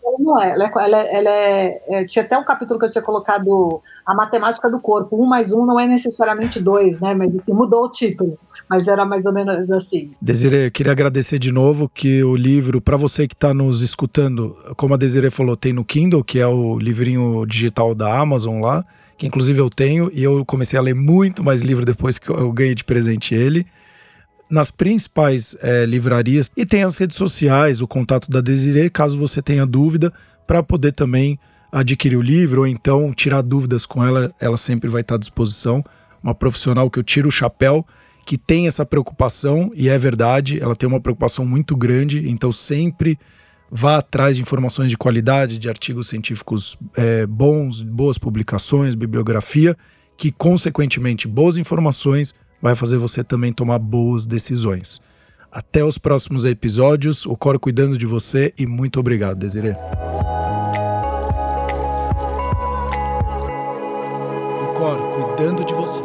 Ela 0.05 0.17
não 0.19 0.43
é, 0.43 0.51
ela, 0.51 0.65
é, 0.65 0.71
ela, 0.75 0.99
é, 0.99 1.17
ela 1.17 1.31
é, 1.31 1.83
é, 1.89 2.05
Tinha 2.05 2.25
até 2.25 2.37
um 2.37 2.45
capítulo 2.45 2.79
que 2.79 2.85
eu 2.85 2.91
tinha 2.91 3.03
colocado 3.03 3.81
a 4.05 4.15
matemática 4.15 4.71
do 4.71 4.79
corpo. 4.79 5.17
Um 5.23 5.27
mais 5.27 5.51
um 5.51 5.65
não 5.65 5.81
é 5.81 5.87
necessariamente 5.87 6.61
dois, 6.61 7.01
né? 7.01 7.15
Mas 7.15 7.35
assim, 7.35 7.55
mudou 7.55 7.85
o 7.85 7.91
título. 7.91 8.39
Mas 8.69 8.89
era 8.89 9.05
mais 9.05 9.25
ou 9.25 9.33
menos 9.33 9.71
assim. 9.71 10.11
Desiree, 10.21 10.71
queria 10.71 10.93
agradecer 10.93 11.39
de 11.39 11.53
novo 11.53 11.89
que 11.89 12.23
o 12.25 12.35
livro, 12.35 12.81
para 12.81 12.97
você 12.97 13.29
que 13.29 13.35
está 13.35 13.55
nos 13.55 13.83
escutando, 13.83 14.57
como 14.77 14.95
a 14.95 14.97
Desiree 14.97 15.31
falou, 15.31 15.57
tem 15.57 15.73
no 15.73 15.85
Kindle, 15.85 16.25
que 16.25 16.39
é 16.39 16.47
o 16.47 16.79
livrinho 16.79 17.47
digital 17.47 17.95
da 17.95 18.19
Amazon 18.19 18.61
lá 18.61 18.85
que 19.17 19.27
inclusive 19.27 19.61
eu 19.61 19.71
tenho, 19.71 20.11
e 20.13 20.23
eu 20.23 20.45
comecei 20.45 20.79
a 20.79 20.83
ler 20.83 20.95
muito 20.95 21.43
mais 21.43 21.63
livro 21.63 21.85
depois 21.85 22.19
que 22.19 22.29
eu 22.29 22.53
ganhei 22.53 22.75
de 22.75 22.85
presente 22.85 23.35
ele. 23.35 23.67
Nas 24.51 24.71
principais 24.71 25.57
é, 25.63 25.87
livrarias. 25.87 26.53
E 26.57 26.67
tem 26.67 26.83
as 26.83 26.97
redes 26.97 27.17
sociais, 27.17 27.81
o 27.81 27.89
contato 27.89 28.31
da 28.31 28.41
Desiree, 28.41 28.91
caso 28.91 29.19
você 29.19 29.41
tenha 29.41 29.65
dúvida, 29.65 30.13
para 30.47 30.63
poder 30.63 30.93
também 30.93 31.39
adquirir 31.73 32.17
o 32.17 32.23
livro 32.23 32.61
ou 32.61 32.67
então 32.67 33.13
tirar 33.13 33.43
dúvidas 33.43 33.85
com 33.85 34.05
ela, 34.05 34.33
ela 34.39 34.57
sempre 34.57 34.89
vai 34.89 35.01
estar 35.01 35.17
à 35.17 35.19
disposição. 35.19 35.85
Uma 36.23 36.35
profissional 36.35 36.89
que 36.89 36.99
eu 36.99 37.03
tiro 37.03 37.29
o 37.29 37.33
chapéu, 37.33 37.85
que 38.25 38.39
tem 38.39 38.67
essa 38.67 38.87
preocupação, 38.87 39.71
e 39.75 39.89
é 39.89 39.99
verdade, 39.99 40.61
ela 40.61 40.77
tem 40.77 40.89
uma 40.89 41.01
preocupação 41.01 41.45
muito 41.45 41.77
grande, 41.77 42.29
então 42.29 42.53
sempre 42.53 43.19
vá 43.77 43.97
atrás 43.97 44.37
de 44.37 44.43
informações 44.43 44.89
de 44.89 44.97
qualidade, 44.97 45.59
de 45.59 45.69
artigos 45.69 46.07
científicos 46.07 46.79
é, 46.97 47.27
bons, 47.27 47.83
boas 47.83 48.17
publicações, 48.17 48.95
bibliografia, 48.95 49.77
que 50.17 50.31
consequentemente 50.31 51.27
boas 51.27 51.59
informações 51.59 52.33
vai 52.63 52.77
fazer 52.77 52.99
você 52.99 53.25
também 53.25 53.53
tomar 53.53 53.81
boas 53.81 54.27
decisões. 54.27 55.01
Até 55.51 55.85
os 55.85 55.99
próximos 55.99 56.45
episódios, 56.45 57.27
o 57.27 57.35
Cor 57.37 57.59
cuidando 57.59 57.99
de 57.99 58.07
você 58.07 58.55
e 58.57 58.65
muito 58.65 59.01
obrigado, 59.01 59.39
Desiree. 59.39 59.73
O 64.63 64.75
Cor 64.75 64.99
cuidando 65.11 65.65
de 65.65 65.75
você. 65.75 66.05